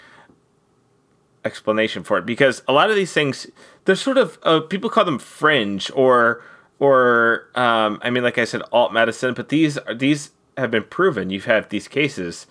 [1.45, 2.25] explanation for it.
[2.25, 3.47] Because a lot of these things
[3.85, 6.43] they're sort of uh, people call them fringe or
[6.79, 10.85] or um, I mean like I said alt medicine but these are these have been
[10.85, 11.29] proven.
[11.29, 12.47] You've had these cases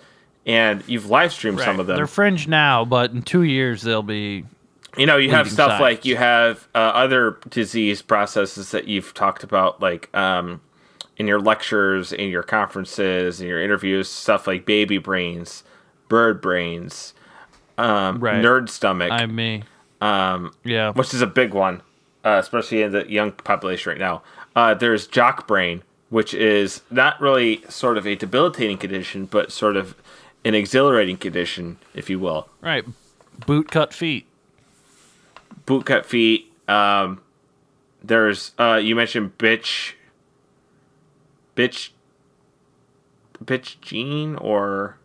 [0.45, 1.95] and you've live streamed some of them.
[1.95, 4.45] They're fringe now, but in 2 years they'll be
[4.97, 9.41] you know, you have stuff like you have uh, other disease processes that you've talked
[9.43, 10.59] about, like um,
[11.21, 15.63] in your lectures, in your conferences, in your interviews, stuff like baby brains,
[16.09, 17.13] bird brains,
[17.77, 18.43] um, Right.
[18.43, 19.63] nerd stomach, I me.
[20.01, 20.91] Um yeah.
[20.93, 21.83] which is a big one,
[22.25, 24.23] uh, especially in the young population right now.
[24.55, 29.77] Uh, there's jock brain, which is not really sort of a debilitating condition, but sort
[29.77, 29.93] of
[30.43, 32.49] an exhilarating condition, if you will.
[32.61, 32.83] Right.
[33.45, 34.25] Boot cut feet.
[35.67, 36.51] bootcut feet.
[36.67, 37.21] Um,
[38.03, 39.93] there's uh, you mentioned bitch,
[41.55, 41.89] bitch,
[43.43, 44.97] bitch gene or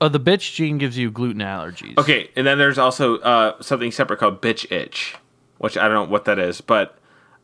[0.00, 1.96] Oh, the bitch gene gives you gluten allergies.
[1.96, 5.14] okay, and then there's also uh, something separate called bitch itch,
[5.58, 6.98] which I don't know what that is, but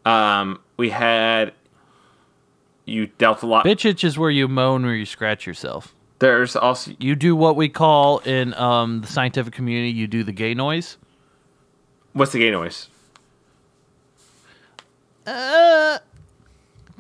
[0.05, 1.53] um, we had
[2.85, 3.65] you dealt a lot.
[3.65, 5.95] Bitch itch is where you moan or you scratch yourself.
[6.19, 10.33] There's also You do what we call in um, the scientific community, you do the
[10.33, 10.99] gay noise.
[12.13, 12.89] what's the gay noise?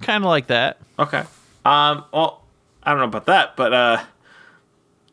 [0.01, 0.78] Kind of like that.
[0.98, 1.24] Okay.
[1.64, 2.05] Um.
[2.12, 2.42] Well,
[2.82, 4.03] I don't know about that, but uh,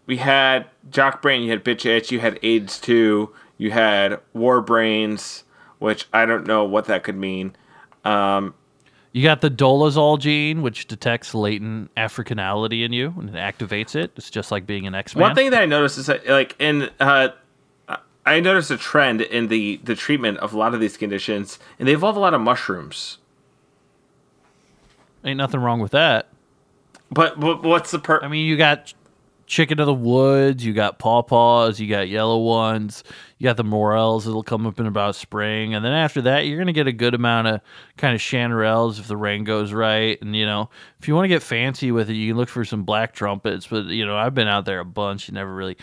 [0.05, 4.61] we had Jock Brain, you had Bitch Itch, you had AIDS two, you had War
[4.61, 5.43] Brains,
[5.79, 7.55] which I don't know what that could mean.
[8.05, 8.53] Um.
[9.13, 14.11] You got the dolazol gene, which detects latent Africanality in you and it activates it.
[14.15, 15.21] It's just like being an X Man.
[15.21, 17.29] One thing that I noticed is that, like, in uh,
[18.27, 21.87] I noticed a trend in the the treatment of a lot of these conditions, and
[21.87, 23.17] they involve a lot of mushrooms.
[25.27, 26.29] Ain't nothing wrong with that.
[27.11, 28.19] But, but what's the per?
[28.21, 28.93] I mean, you got
[29.47, 33.03] chicken of the woods, you got pawpaws, you got yellow ones,
[33.37, 36.59] you got the morels that'll come up in about spring, and then after that, you're
[36.59, 37.61] gonna get a good amount of
[37.95, 40.21] kind of chanterelles if the rain goes right.
[40.21, 40.69] And you know,
[40.99, 43.65] if you want to get fancy with it, you can look for some black trumpets.
[43.67, 45.77] But you know, I've been out there a bunch, you never really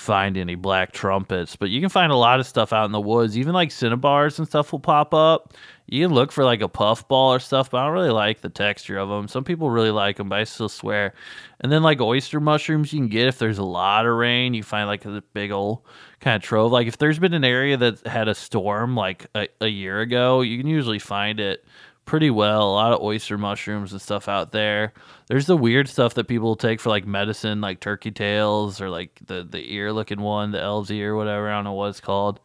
[0.00, 3.00] find any black trumpets, but you can find a lot of stuff out in the
[3.00, 3.36] woods.
[3.36, 5.54] Even like cinnabars and stuff will pop up.
[5.86, 8.48] You can look for like a puffball or stuff, but I don't really like the
[8.48, 9.28] texture of them.
[9.28, 11.14] Some people really like them, but I still swear.
[11.60, 14.54] And then like oyster mushrooms, you can get if there's a lot of rain.
[14.54, 15.82] You find like a big old
[16.20, 16.72] kind of trove.
[16.72, 20.40] Like if there's been an area that had a storm like a, a year ago,
[20.40, 21.64] you can usually find it
[22.10, 22.64] pretty well.
[22.64, 24.92] A lot of oyster mushrooms and stuff out there.
[25.28, 29.16] There's the weird stuff that people take for like medicine, like turkey tails or like
[29.26, 31.48] the the ear looking one, the elves ear, whatever.
[31.48, 32.40] I don't know what it's called.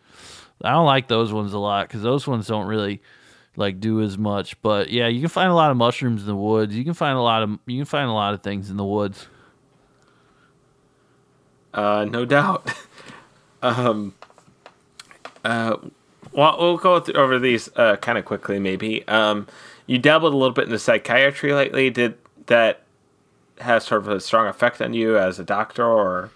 [0.64, 3.02] I don't like those ones a lot because those ones don't really
[3.56, 4.62] like do as much.
[4.62, 6.76] But yeah, you can find a lot of mushrooms in the woods.
[6.76, 8.86] You can find a lot of you can find a lot of things in the
[8.86, 9.26] woods.
[11.74, 12.72] Uh, no doubt.
[13.64, 14.14] um,
[15.44, 15.78] uh,
[16.32, 19.08] well, we'll go over these uh, kind of quickly, maybe.
[19.08, 19.48] Um,
[19.88, 21.90] you dabbled a little bit into psychiatry lately.
[21.90, 22.18] Did
[22.48, 22.82] that
[23.60, 26.32] have sort of a strong effect on you as a doctor, or?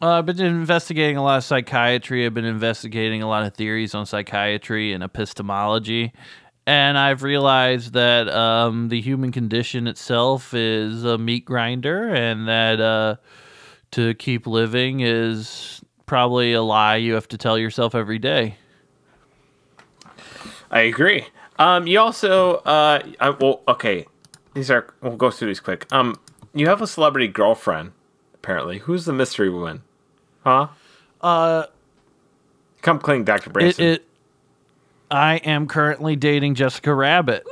[0.00, 2.26] Uh, I've been investigating a lot of psychiatry.
[2.26, 6.12] I've been investigating a lot of theories on psychiatry and epistemology.
[6.66, 12.80] And I've realized that um, the human condition itself is a meat grinder, and that
[12.80, 13.16] uh,
[13.92, 15.82] to keep living is
[16.16, 18.54] probably a lie you have to tell yourself every day.
[20.70, 21.24] I agree.
[21.58, 24.04] Um, you also, uh, I, well, okay,
[24.52, 24.92] these are.
[25.00, 25.90] We'll go through these quick.
[25.90, 26.20] Um,
[26.52, 27.92] you have a celebrity girlfriend,
[28.34, 28.80] apparently.
[28.80, 29.84] Who's the mystery woman?
[30.44, 30.68] Huh?
[31.22, 31.64] Uh,
[32.82, 33.84] Come clean, Doctor it, Branson.
[33.86, 34.04] it,
[35.10, 37.42] I am currently dating Jessica Rabbit.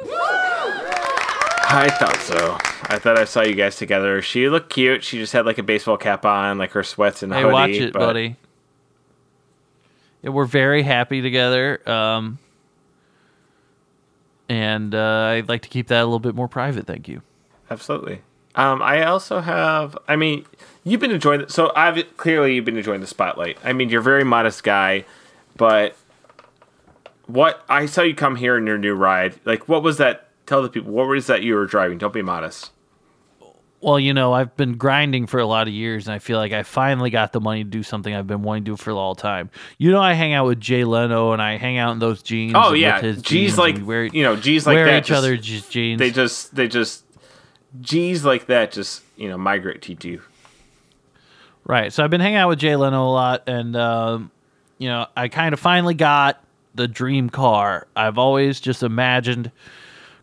[1.72, 2.58] I thought so.
[2.94, 4.20] I thought I saw you guys together.
[4.20, 5.02] She looked cute.
[5.02, 7.52] She just had like a baseball cap on, like her sweats and Hey, hoodie.
[7.54, 8.36] watch it, but- buddy.
[10.22, 11.88] We're very happy together.
[11.88, 12.38] Um,
[14.48, 16.86] and uh, I'd like to keep that a little bit more private.
[16.86, 17.22] Thank you.
[17.70, 18.22] Absolutely.
[18.56, 19.96] Um, I also have.
[20.08, 20.44] I mean,
[20.82, 21.42] you've been enjoying.
[21.42, 23.58] The, so I've clearly you've been enjoying the spotlight.
[23.62, 25.04] I mean, you're a very modest guy,
[25.56, 25.96] but
[27.26, 29.38] what I saw you come here in your new ride.
[29.44, 30.26] Like, what was that?
[30.46, 31.96] Tell the people what was that you were driving.
[31.96, 32.72] Don't be modest.
[33.82, 36.52] Well, you know, I've been grinding for a lot of years, and I feel like
[36.52, 38.94] I finally got the money to do something I've been wanting to do for a
[38.94, 39.48] long time.
[39.78, 42.52] You know, I hang out with Jay Leno, and I hang out in those jeans.
[42.54, 44.98] Oh yeah, with his G's like wear, you know G's like wear that.
[44.98, 45.98] each just- other's jeans.
[45.98, 47.04] They just they just
[47.80, 48.72] G's like that.
[48.72, 50.22] Just you know migrate to you.
[51.64, 51.92] Right.
[51.92, 54.30] So I've been hanging out with Jay Leno a lot, and um,
[54.78, 56.42] you know, I kind of finally got
[56.74, 57.86] the dream car.
[57.96, 59.50] I've always just imagined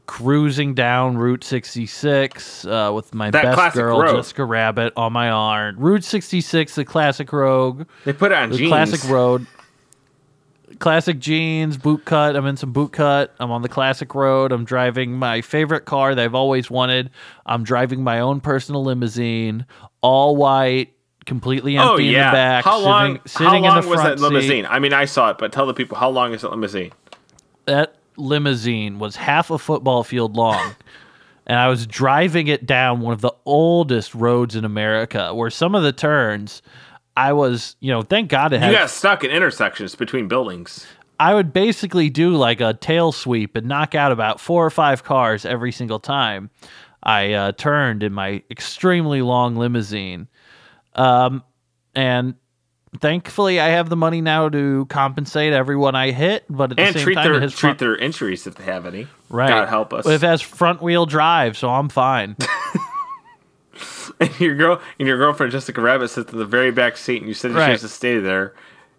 [0.08, 4.16] cruising down Route 66 uh, with my That best girl, road.
[4.16, 5.76] Jessica Rabbit, on my arm.
[5.78, 7.86] Route 66, the classic rogue.
[8.05, 8.70] They put it on the jeans.
[8.70, 9.45] classic road.
[10.80, 12.36] Classic jeans, boot cut.
[12.36, 13.34] I'm in some boot cut.
[13.39, 14.51] I'm on the classic road.
[14.51, 17.10] I'm driving my favorite car that I've always wanted.
[17.45, 19.66] I'm driving my own personal limousine,
[20.01, 20.93] all white,
[21.26, 22.64] completely empty Oh in the back.
[22.64, 23.20] how long?
[23.26, 24.64] Sitting, how sitting long in the was front that limousine?
[24.66, 24.70] Seat.
[24.70, 26.91] I mean, I saw it, but tell the people how long is that limousine?
[27.66, 30.76] That limousine was half a football field long.
[31.47, 35.76] and I was driving it down one of the oldest roads in America where some
[35.76, 36.61] of the turns
[37.15, 38.72] I was, you know, thank God it had.
[38.72, 40.86] You got stuck in intersections between buildings.
[41.20, 45.03] I would basically do like a tail sweep and knock out about four or five
[45.03, 46.51] cars every single time
[47.01, 50.28] I uh, turned in my extremely long limousine.
[50.93, 51.43] Um,
[51.95, 52.36] and
[53.00, 56.95] thankfully, I have the money now to compensate everyone I hit, but at the And
[56.95, 59.08] same treat time, it their treat front, their injuries if they have any.
[59.30, 59.50] right.
[59.50, 60.06] God help us.
[60.06, 62.36] But it has front wheel drive, so I'm fine.
[64.20, 67.28] and your girl and your girlfriend Jessica Rabbit sits in the very back seat, and
[67.28, 68.54] you said she has to stay there.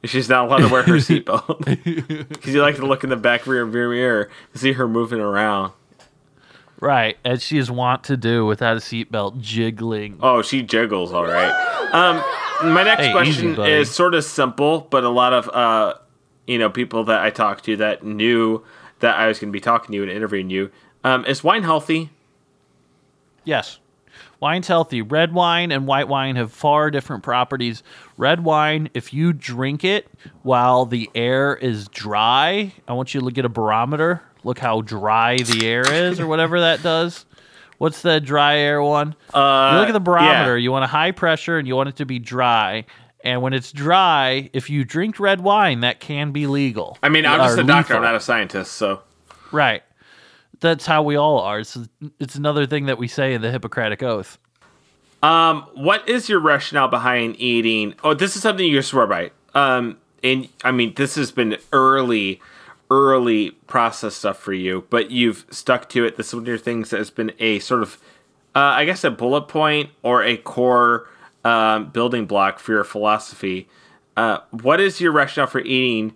[0.04, 3.46] She's not allowed to wear her seatbelt because you like to look in the back
[3.46, 5.72] rear view mirror to see her moving around.
[6.80, 10.18] Right, as she is wont to do without a seatbelt, jiggling.
[10.22, 11.50] Oh, she jiggles all right.
[11.92, 13.72] Um, my next Hey, question buddy.
[13.72, 15.94] is sort of simple, but a lot of uh,
[16.46, 18.64] you know, people that I talked to that knew
[19.00, 20.70] that I was going to be talking to you and interviewing you.
[21.04, 22.10] Um, is wine healthy?
[23.44, 23.78] Yes.
[24.40, 25.02] Wine's healthy.
[25.02, 27.82] Red wine and white wine have far different properties.
[28.16, 30.08] Red wine, if you drink it
[30.42, 34.22] while the air is dry, I want you to get a barometer.
[34.48, 37.26] Look how dry the air is, or whatever that does.
[37.76, 39.14] What's the dry air one?
[39.32, 40.56] Uh, you look at the barometer.
[40.56, 40.62] yeah.
[40.62, 42.86] You want a high pressure and you want it to be dry.
[43.22, 46.96] And when it's dry, if you drink red wine, that can be legal.
[47.02, 47.94] I mean, I'm just a doctor.
[47.96, 49.02] I'm not a scientist, so
[49.52, 49.82] Right.
[50.60, 51.60] That's how we all are.
[51.60, 51.76] It's,
[52.18, 54.38] it's another thing that we say in the Hippocratic Oath.
[55.22, 57.94] Um, what is your rationale behind eating?
[58.02, 59.30] Oh, this is something you swear by.
[59.54, 62.40] Um, and I mean, this has been early,
[62.90, 66.16] early process stuff for you, but you've stuck to it.
[66.16, 67.98] This is one of your things that has been a sort of,
[68.54, 71.08] uh, I guess, a bullet point or a core
[71.44, 73.68] um, building block for your philosophy.
[74.16, 76.14] Uh, what is your rationale for eating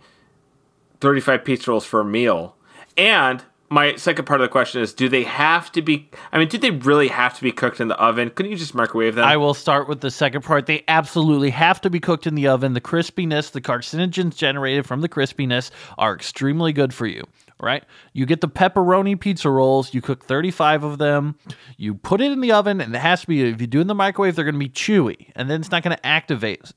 [1.01, 2.57] 35 pizza rolls for a meal?
[2.97, 6.49] And my second part of the question is do they have to be i mean
[6.49, 9.25] do they really have to be cooked in the oven couldn't you just microwave them
[9.25, 10.67] I will start with the second part.
[10.67, 12.75] They absolutely have to be cooked in the oven.
[12.75, 17.25] The crispiness, the carcinogens generated from the crispiness are extremely good for you.
[17.61, 17.85] right?
[18.13, 21.37] You get the pepperoni pizza rolls, you cook 35 of them,
[21.79, 23.87] you put it in the oven, and it has to be, if you do in
[23.87, 26.73] the microwave, they're going to be chewy, and then it's not going to activate.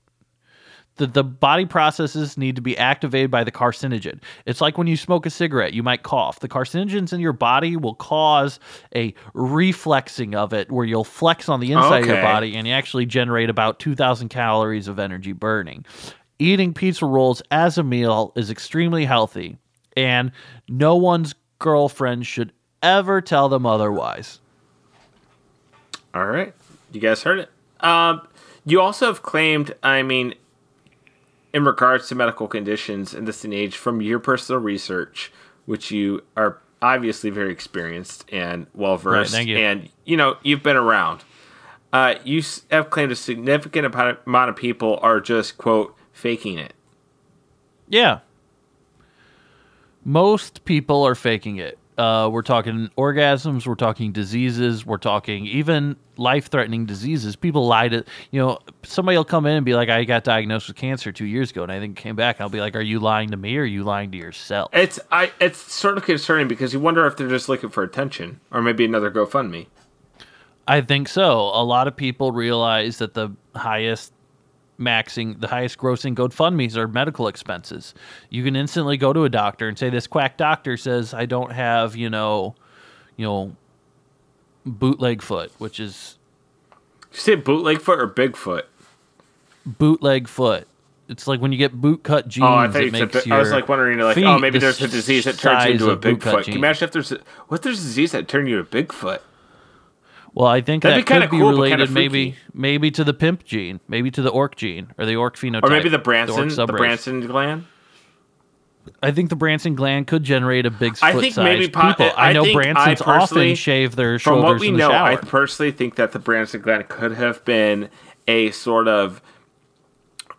[0.97, 4.21] The, the body processes need to be activated by the carcinogen.
[4.45, 6.39] It's like when you smoke a cigarette, you might cough.
[6.39, 8.59] The carcinogens in your body will cause
[8.95, 12.73] a reflexing of it where you'll flex on the inside of your body and you
[12.73, 15.85] actually generate about 2,000 calories of energy burning.
[16.39, 19.57] Eating pizza rolls as a meal is extremely healthy,
[19.95, 20.31] and
[20.67, 22.51] no one's girlfriend should
[22.83, 24.39] ever tell them otherwise.
[26.13, 26.53] All right.
[26.91, 27.49] You guys heard it.
[27.81, 28.27] Um,
[28.65, 30.33] you also have claimed, I mean,
[31.55, 35.31] in regards to medical conditions in this age, from your personal research,
[35.65, 39.55] which you are obviously very experienced and well versed, thank you.
[39.55, 41.23] and you know you've been around.
[41.93, 46.73] Uh, you have claimed a significant amount of people are just quote faking it.
[47.87, 48.19] Yeah.
[50.03, 51.79] Most people are faking it.
[51.97, 57.35] Uh, we're talking orgasms, we're talking diseases, we're talking even life threatening diseases.
[57.35, 60.67] People lie to, you know, somebody will come in and be like, I got diagnosed
[60.67, 62.41] with cancer two years ago, and I think came back.
[62.41, 64.69] I'll be like, Are you lying to me or are you lying to yourself?
[64.73, 65.31] It's I.
[65.39, 68.83] It's sort of concerning because you wonder if they're just looking for attention or maybe
[68.83, 69.67] another GoFundMe.
[70.67, 71.39] I think so.
[71.53, 74.11] A lot of people realize that the highest
[74.79, 77.93] maxing, the highest grossing GoFundMe's are medical expenses.
[78.29, 81.51] You can instantly go to a doctor and say, "This quack doctor says I don't
[81.51, 82.55] have, you know,
[83.15, 83.55] you know,
[84.65, 86.17] bootleg foot, which is
[87.13, 88.63] you say bootleg foot or Bigfoot?
[89.65, 90.67] bootleg foot."
[91.07, 92.45] It's like when you get bootcut jeans.
[92.45, 93.11] Oh, I thought you said.
[93.11, 95.71] bi- I was like wondering, like, oh, maybe the there's a disease that turns you
[95.73, 96.45] into a Bigfoot.
[96.45, 98.79] Can you imagine if there's a, what if there's a disease that turned you to
[98.79, 99.19] a Bigfoot?
[100.35, 102.37] Well, I think That'd that be kinda could be cool, but related maybe freaky.
[102.53, 105.69] maybe to the pimp gene, maybe to the orc gene or the orc phenotype, Or
[105.69, 106.77] maybe the Branson, the, subrace.
[106.77, 107.65] Branson gland.
[109.01, 112.11] I think the Branson gland could generate a big I think sized maybe po- people.
[112.17, 112.63] I I know think I
[112.95, 115.07] Bransons personally- often shave their From shoulders what we in the know, shower.
[115.07, 117.89] I personally think that the Branson gland could have been
[118.27, 119.21] a sort of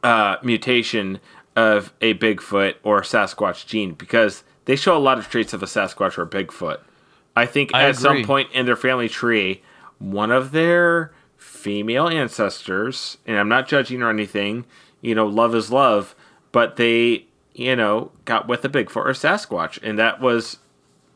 [0.05, 1.19] uh, mutation
[1.57, 5.67] of a Bigfoot or Sasquatch gene because they show a lot of traits of a
[5.67, 6.79] Sasquatch or a Bigfoot.
[7.35, 8.25] I think I at some agree.
[8.25, 9.63] point in their family tree,
[9.99, 14.65] one of their female ancestors, and I'm not judging or anything,
[15.01, 16.15] you know, love is love,
[16.53, 20.59] but they, you know, got with a Bigfoot or Sasquatch, and that was,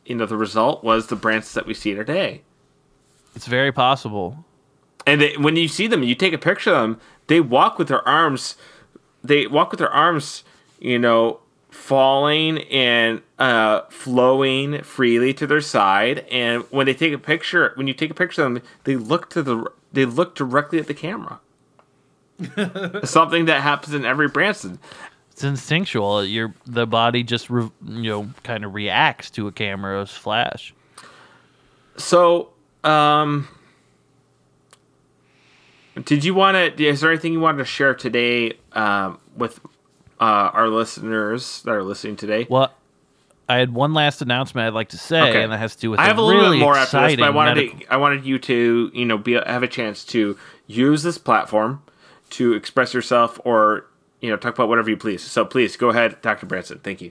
[0.04, 2.42] you know, the result was the Bransons that we see today.
[3.34, 4.44] it's very possible.
[5.06, 7.00] And they, when you see them, you take a picture of them.
[7.26, 8.56] They walk with their arms.
[9.24, 10.44] They walk with their arms,
[10.78, 11.40] you know,
[11.80, 16.26] falling and uh, flowing freely to their side.
[16.30, 19.30] And when they take a picture, when you take a picture of them, they look
[19.30, 19.64] to the.
[19.92, 21.40] They look directly at the camera.
[23.04, 24.78] Something that happens in every Branson.
[25.32, 26.24] It's instinctual.
[26.24, 30.72] Your the body just re, you know kind of reacts to a camera's flash.
[31.96, 32.50] So,
[32.84, 33.48] um,
[36.04, 36.84] did you want to?
[36.84, 39.60] Is there anything you wanted to share today um, with
[40.20, 42.46] uh, our listeners that are listening today?
[42.48, 42.72] Well,
[43.48, 45.42] I had one last announcement I'd like to say, Okay.
[45.42, 47.16] and that has to do with I have a really little bit more after this,
[47.16, 50.04] but I wanted medical- to, I wanted you to you know be have a chance
[50.06, 51.82] to use this platform
[52.30, 53.86] to express yourself or
[54.20, 55.22] you know talk about whatever you please.
[55.22, 56.46] So please go ahead, Dr.
[56.46, 56.78] Branson.
[56.78, 57.10] Thank you.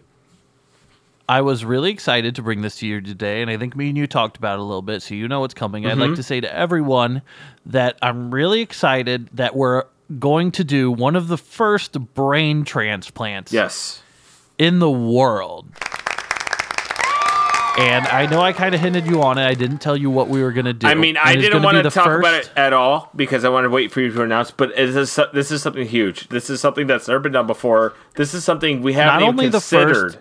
[1.27, 3.97] I was really excited to bring this to you today, and I think me and
[3.97, 5.85] you talked about it a little bit, so you know what's coming.
[5.85, 6.01] I'd Mm-hmm.
[6.01, 7.21] like to say to everyone
[7.67, 9.83] that I'm really excited that we're
[10.17, 14.01] going to do one of the first brain transplants Yes.
[14.57, 15.67] in the world.
[17.77, 19.45] And I know I kind of hinted you on it.
[19.45, 20.85] I didn't tell you what we were going to do.
[20.87, 23.73] I mean, I didn't want to talk about it at all because I wanted to
[23.73, 24.51] wait for you to announce.
[24.51, 26.27] But it is, this is something huge.
[26.27, 27.93] This is something that's never been done before.
[28.15, 30.17] This is something we haven't Not only the first-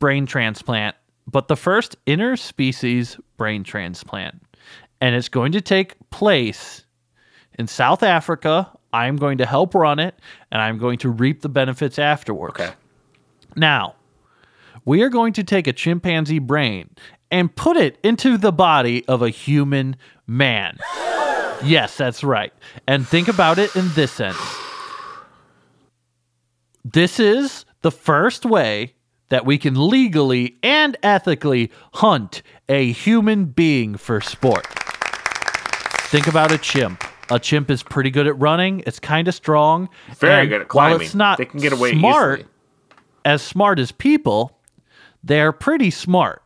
[0.00, 0.96] brain transplant,
[1.30, 4.42] but the first interspecies brain transplant.
[5.00, 6.84] And it's going to take place
[7.58, 8.70] in South Africa.
[8.92, 10.18] I'm going to help run it,
[10.50, 12.60] and I'm going to reap the benefits afterwards.
[12.60, 12.72] Okay.
[13.56, 13.94] Now,
[14.84, 16.90] we are going to take a chimpanzee brain
[17.30, 19.96] and put it into the body of a human
[20.26, 20.78] man.
[21.62, 22.52] Yes, that's right.
[22.86, 24.38] And think about it in this sense.
[26.84, 28.94] This is the first way
[29.28, 34.66] that we can legally and ethically hunt a human being for sport.
[36.08, 37.04] Think about a chimp.
[37.30, 38.82] A chimp is pretty good at running.
[38.86, 39.88] It's kind of strong.
[40.18, 41.06] Very and good at while climbing.
[41.06, 42.50] it's not they can get away smart, easily.
[43.24, 44.58] as smart as people,
[45.22, 46.42] they're pretty smart.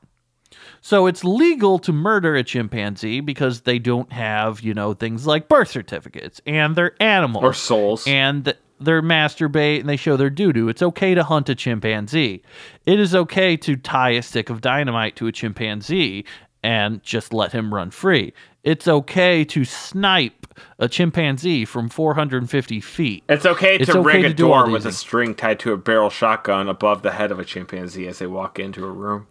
[0.80, 5.48] So it's legal to murder a chimpanzee because they don't have, you know, things like
[5.48, 8.04] birth certificates and they're animals Or souls.
[8.06, 10.68] and th- their masturbate and they show their doo doo.
[10.68, 12.42] It's okay to hunt a chimpanzee.
[12.84, 16.26] It is okay to tie a stick of dynamite to a chimpanzee
[16.64, 18.32] and just let him run free.
[18.64, 20.46] It's okay to snipe
[20.78, 23.22] a chimpanzee from 450 feet.
[23.28, 25.74] It's okay It's to okay rig to a do door with a string tied to
[25.74, 29.26] a barrel shotgun above the head of a chimpanzee as they walk into a room.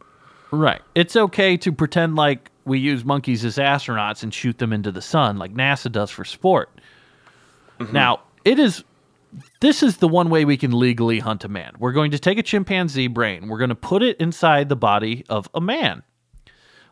[0.52, 0.82] Right.
[0.94, 5.02] It's okay to pretend like we use monkeys as astronauts and shoot them into the
[5.02, 6.70] sun like NASA does for sport.
[7.80, 7.94] Mm-hmm.
[7.94, 8.84] Now, it is
[9.62, 11.74] this is the one way we can legally hunt a man.
[11.80, 15.26] We're going to take a chimpanzee brain, we're going to put it inside the body
[15.30, 16.04] of a man.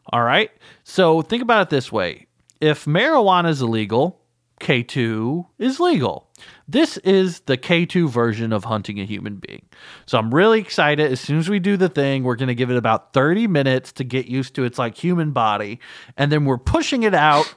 [0.07, 0.51] All right?
[0.83, 2.27] So think about it this way.
[2.59, 4.21] If marijuana is illegal,
[4.61, 6.29] K2 is legal.
[6.67, 9.65] This is the K2 version of hunting a human being.
[10.05, 11.11] So I'm really excited.
[11.11, 13.91] As soon as we do the thing, we're going to give it about 30 minutes
[13.93, 15.79] to get used to its like human body.
[16.15, 17.53] And then we're pushing it out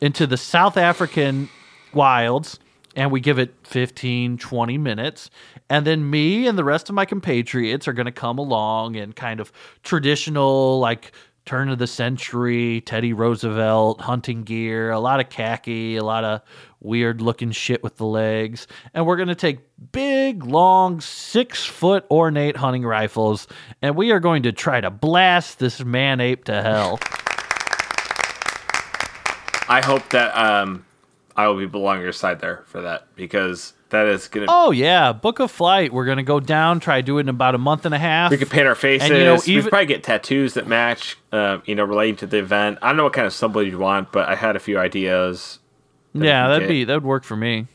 [0.00, 1.48] into the South African
[1.94, 2.58] wilds
[2.96, 5.30] and we give it 15, 20 minutes.
[5.68, 9.14] And then me and the rest of my compatriots are going to come along and
[9.14, 9.52] kind of
[9.84, 11.12] traditional, like
[11.50, 16.42] turn of the century, Teddy Roosevelt hunting gear, a lot of khaki, a lot of
[16.78, 18.68] weird looking shit with the legs.
[18.94, 19.58] And we're going to take
[19.90, 23.48] big, long, six foot ornate hunting rifles
[23.82, 27.00] and we are going to try to blast this man ape to hell.
[29.68, 30.84] I hope that um,
[31.34, 34.46] I will be belong your side there for that because that is gonna.
[34.48, 35.12] Oh, yeah.
[35.12, 35.92] Book a flight.
[35.92, 37.98] We're going to go down, try to do it in about a month and a
[37.98, 38.30] half.
[38.30, 39.10] we could paint our faces.
[39.10, 41.16] And, you know, we probably get tattoos that match.
[41.32, 42.78] Uh, you know, relating to the event.
[42.82, 45.58] I don't know what kind of symbol you'd want, but I had a few ideas.
[46.14, 46.68] that Yeah, that'd get.
[46.68, 47.66] be that would work for me.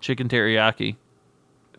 [0.00, 0.96] Chicken teriyaki.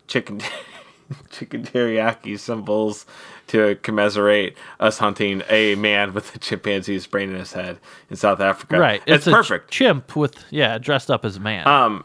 [0.06, 0.40] chicken
[1.30, 3.06] chicken teriyaki symbols
[3.46, 7.78] to commiserate us hunting a man with a chimpanzee's brain in his head
[8.10, 8.78] in South Africa.
[8.78, 9.02] Right.
[9.06, 9.70] It's, ch- perfect.
[9.70, 11.66] chimp with yeah, dressed up as a man.
[11.66, 12.04] Um,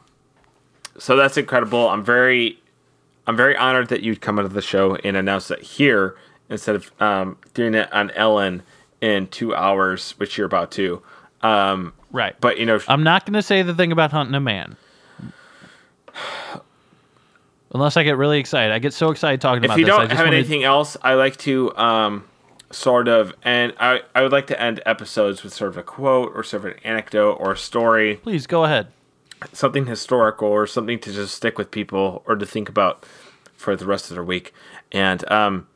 [0.98, 1.90] so that's incredible.
[1.90, 2.60] I'm very,
[3.28, 6.16] I'm very honored that you'd come onto the show and announce it here
[6.50, 8.64] instead of um, doing it on Ellen
[9.02, 11.02] in two hours, which you're about to.
[11.42, 12.36] Um, right.
[12.40, 14.78] but you know, I'm not going to say the thing about hunting a man.
[17.74, 18.72] Unless I get really excited.
[18.72, 19.78] I get so excited talking about.
[19.78, 20.14] if about you this.
[20.14, 22.24] I don't have anything else, I like to um,
[22.72, 26.32] sort of, and I, I would like to end episodes with sort of a quote
[26.34, 28.88] or sort of an anecdote or a story, Please go ahead.
[29.54, 33.06] Something historical or something to just stick with people or to think about
[33.56, 34.54] for the rest of their week.
[34.92, 35.68] And um,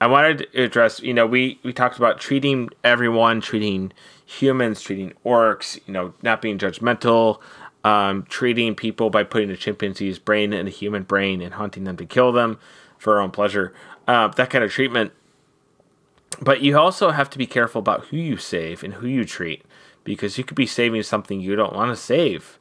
[0.00, 3.92] I wanted to address, you know, we, we talked about treating everyone, treating
[4.24, 7.40] humans, treating orcs, you know, not being judgmental,
[7.84, 11.96] um, treating people by putting a chimpanzee's brain in a human brain and hunting them
[11.96, 12.58] to kill them
[12.98, 13.72] for our own pleasure,
[14.06, 15.12] uh, that kind of treatment.
[16.40, 19.64] But you also have to be careful about who you save and who you treat
[20.04, 22.58] because you could be saving something you don't want to save.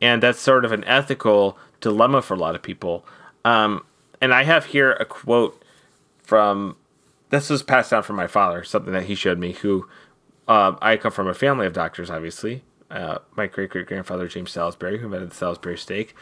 [0.00, 3.06] And that's sort of an ethical dilemma for a lot of people.
[3.44, 3.84] Um,
[4.20, 5.62] and I have here a quote
[6.18, 6.76] from
[7.30, 9.52] this was passed down from my father, something that he showed me.
[9.52, 9.88] Who
[10.48, 12.62] um, I come from a family of doctors, obviously.
[12.90, 16.14] Uh, my great great grandfather James Salisbury, who invented the Salisbury steak.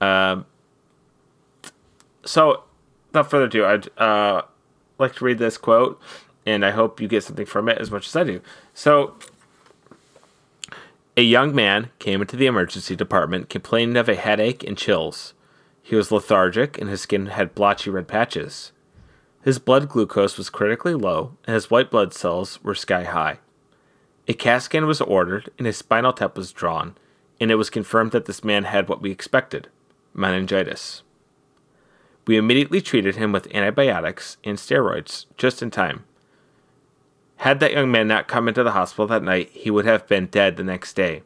[0.00, 0.46] Um,
[2.24, 2.64] so,
[3.08, 4.42] without further ado, I'd uh,
[4.98, 6.00] like to read this quote,
[6.44, 8.40] and I hope you get something from it as much as I do.
[8.74, 9.14] So,
[11.16, 15.34] a young man came into the emergency department complaining of a headache and chills.
[15.82, 18.72] He was lethargic, and his skin had blotchy red patches.
[19.42, 23.38] His blood glucose was critically low, and his white blood cells were sky high.
[24.28, 26.96] A CAT scan was ordered, and a spinal tap was drawn,
[27.40, 29.68] and it was confirmed that this man had what we expected
[30.14, 31.02] meningitis.
[32.26, 36.04] We immediately treated him with antibiotics and steroids just in time.
[37.40, 40.26] Had that young man not come into the hospital that night, he would have been
[40.26, 41.22] dead the next day.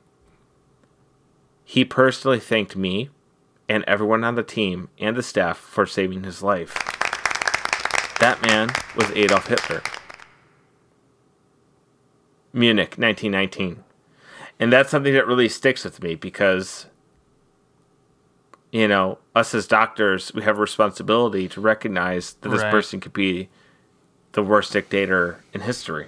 [1.65, 3.11] He personally thanked me
[3.69, 6.73] and everyone on the team and the staff for saving his life.
[8.21, 9.83] That man was Adolf Hitler.
[12.53, 13.83] Munich, 1919.
[14.61, 16.87] And that's something that really sticks with me because,
[18.71, 22.71] you know, us as doctors, we have a responsibility to recognize that this Right.
[22.71, 23.49] person could be
[24.35, 26.07] the worst dictator in history.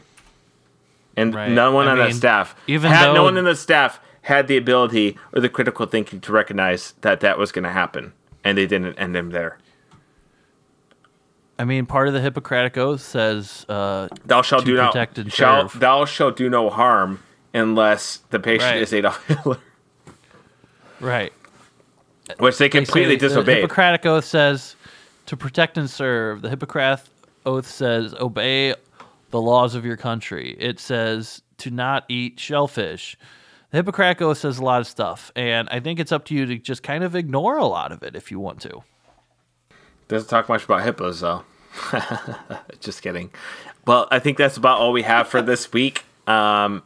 [1.16, 1.50] And Right.
[1.50, 4.56] no one I on that staff, even had, no one in the staff had the
[4.56, 8.12] ability or the critical thinking to recognize that that was going to happen.
[8.44, 9.58] And they didn't end him there.
[11.58, 14.92] I mean, part of the Hippocratic Oath says uh, Thou shalt do no
[15.28, 17.20] shall thou shalt do no harm
[17.54, 18.82] unless the patient Right.
[18.82, 19.58] is Adolf Hitler,
[21.00, 21.32] right.
[22.38, 23.28] which they completely the.
[23.30, 24.76] Hippocratic Oath says
[25.24, 26.42] to protect and serve.
[26.42, 27.06] The Hippocratic
[27.46, 28.74] Oath says obey
[29.30, 30.56] the laws of your country.
[30.58, 33.16] It says to not eat shellfish.
[33.70, 36.46] The Hippocratic Oath says a lot of stuff, and I think it's up to you
[36.46, 38.82] to just kind of ignore a lot of it if you want to.
[40.08, 41.44] Doesn't talk much about hippos, though.
[42.80, 43.30] just kidding.
[43.86, 46.04] Well, I think that's about all we have for this week.
[46.26, 46.82] Um,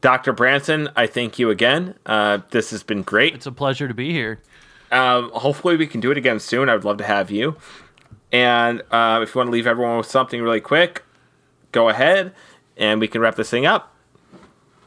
[0.00, 0.32] Dr.
[0.32, 1.94] Branson, I thank you again.
[2.06, 3.34] Uh, this has been great.
[3.34, 4.40] It's a pleasure to be here.
[4.90, 6.68] Um, hopefully, we can do it again soon.
[6.68, 7.56] I would love to have you.
[8.32, 11.02] And uh, if you want to leave everyone with something really quick,
[11.72, 12.34] go ahead
[12.76, 13.94] and we can wrap this thing up.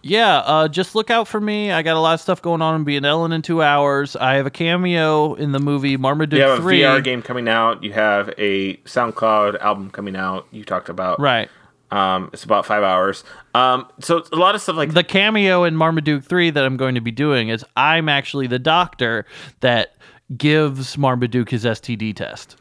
[0.04, 1.72] Yeah, uh, just look out for me.
[1.72, 4.16] I got a lot of stuff going on in being Ellen in two hours.
[4.16, 6.80] I have a cameo in the movie Marmaduke You have a 3.
[6.80, 7.84] VR game coming out.
[7.84, 10.48] You have a SoundCloud album coming out.
[10.50, 11.50] You talked about Right.
[11.92, 13.24] Um, it's about five hours.
[13.54, 16.96] Um, so a lot of stuff like The cameo in Marmaduke 3 that I'm going
[16.96, 19.26] to be doing is I'm actually the doctor
[19.60, 19.98] that
[20.36, 22.56] gives Marmaduke his STD test.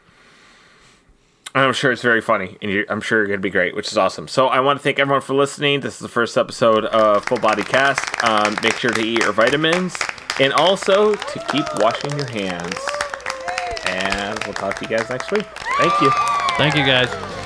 [1.55, 3.98] I'm sure it's very funny, and I'm sure you're going to be great, which is
[3.98, 4.28] awesome.
[4.28, 5.81] So I want to thank everyone for listening.
[5.81, 8.02] This is the first episode of Full Body Cast.
[8.22, 9.97] Um, make sure to eat your vitamins,
[10.39, 12.78] and also to keep washing your hands.
[13.86, 15.47] And we'll talk to you guys next week.
[15.78, 16.12] Thank you.
[16.56, 17.39] Thank you guys.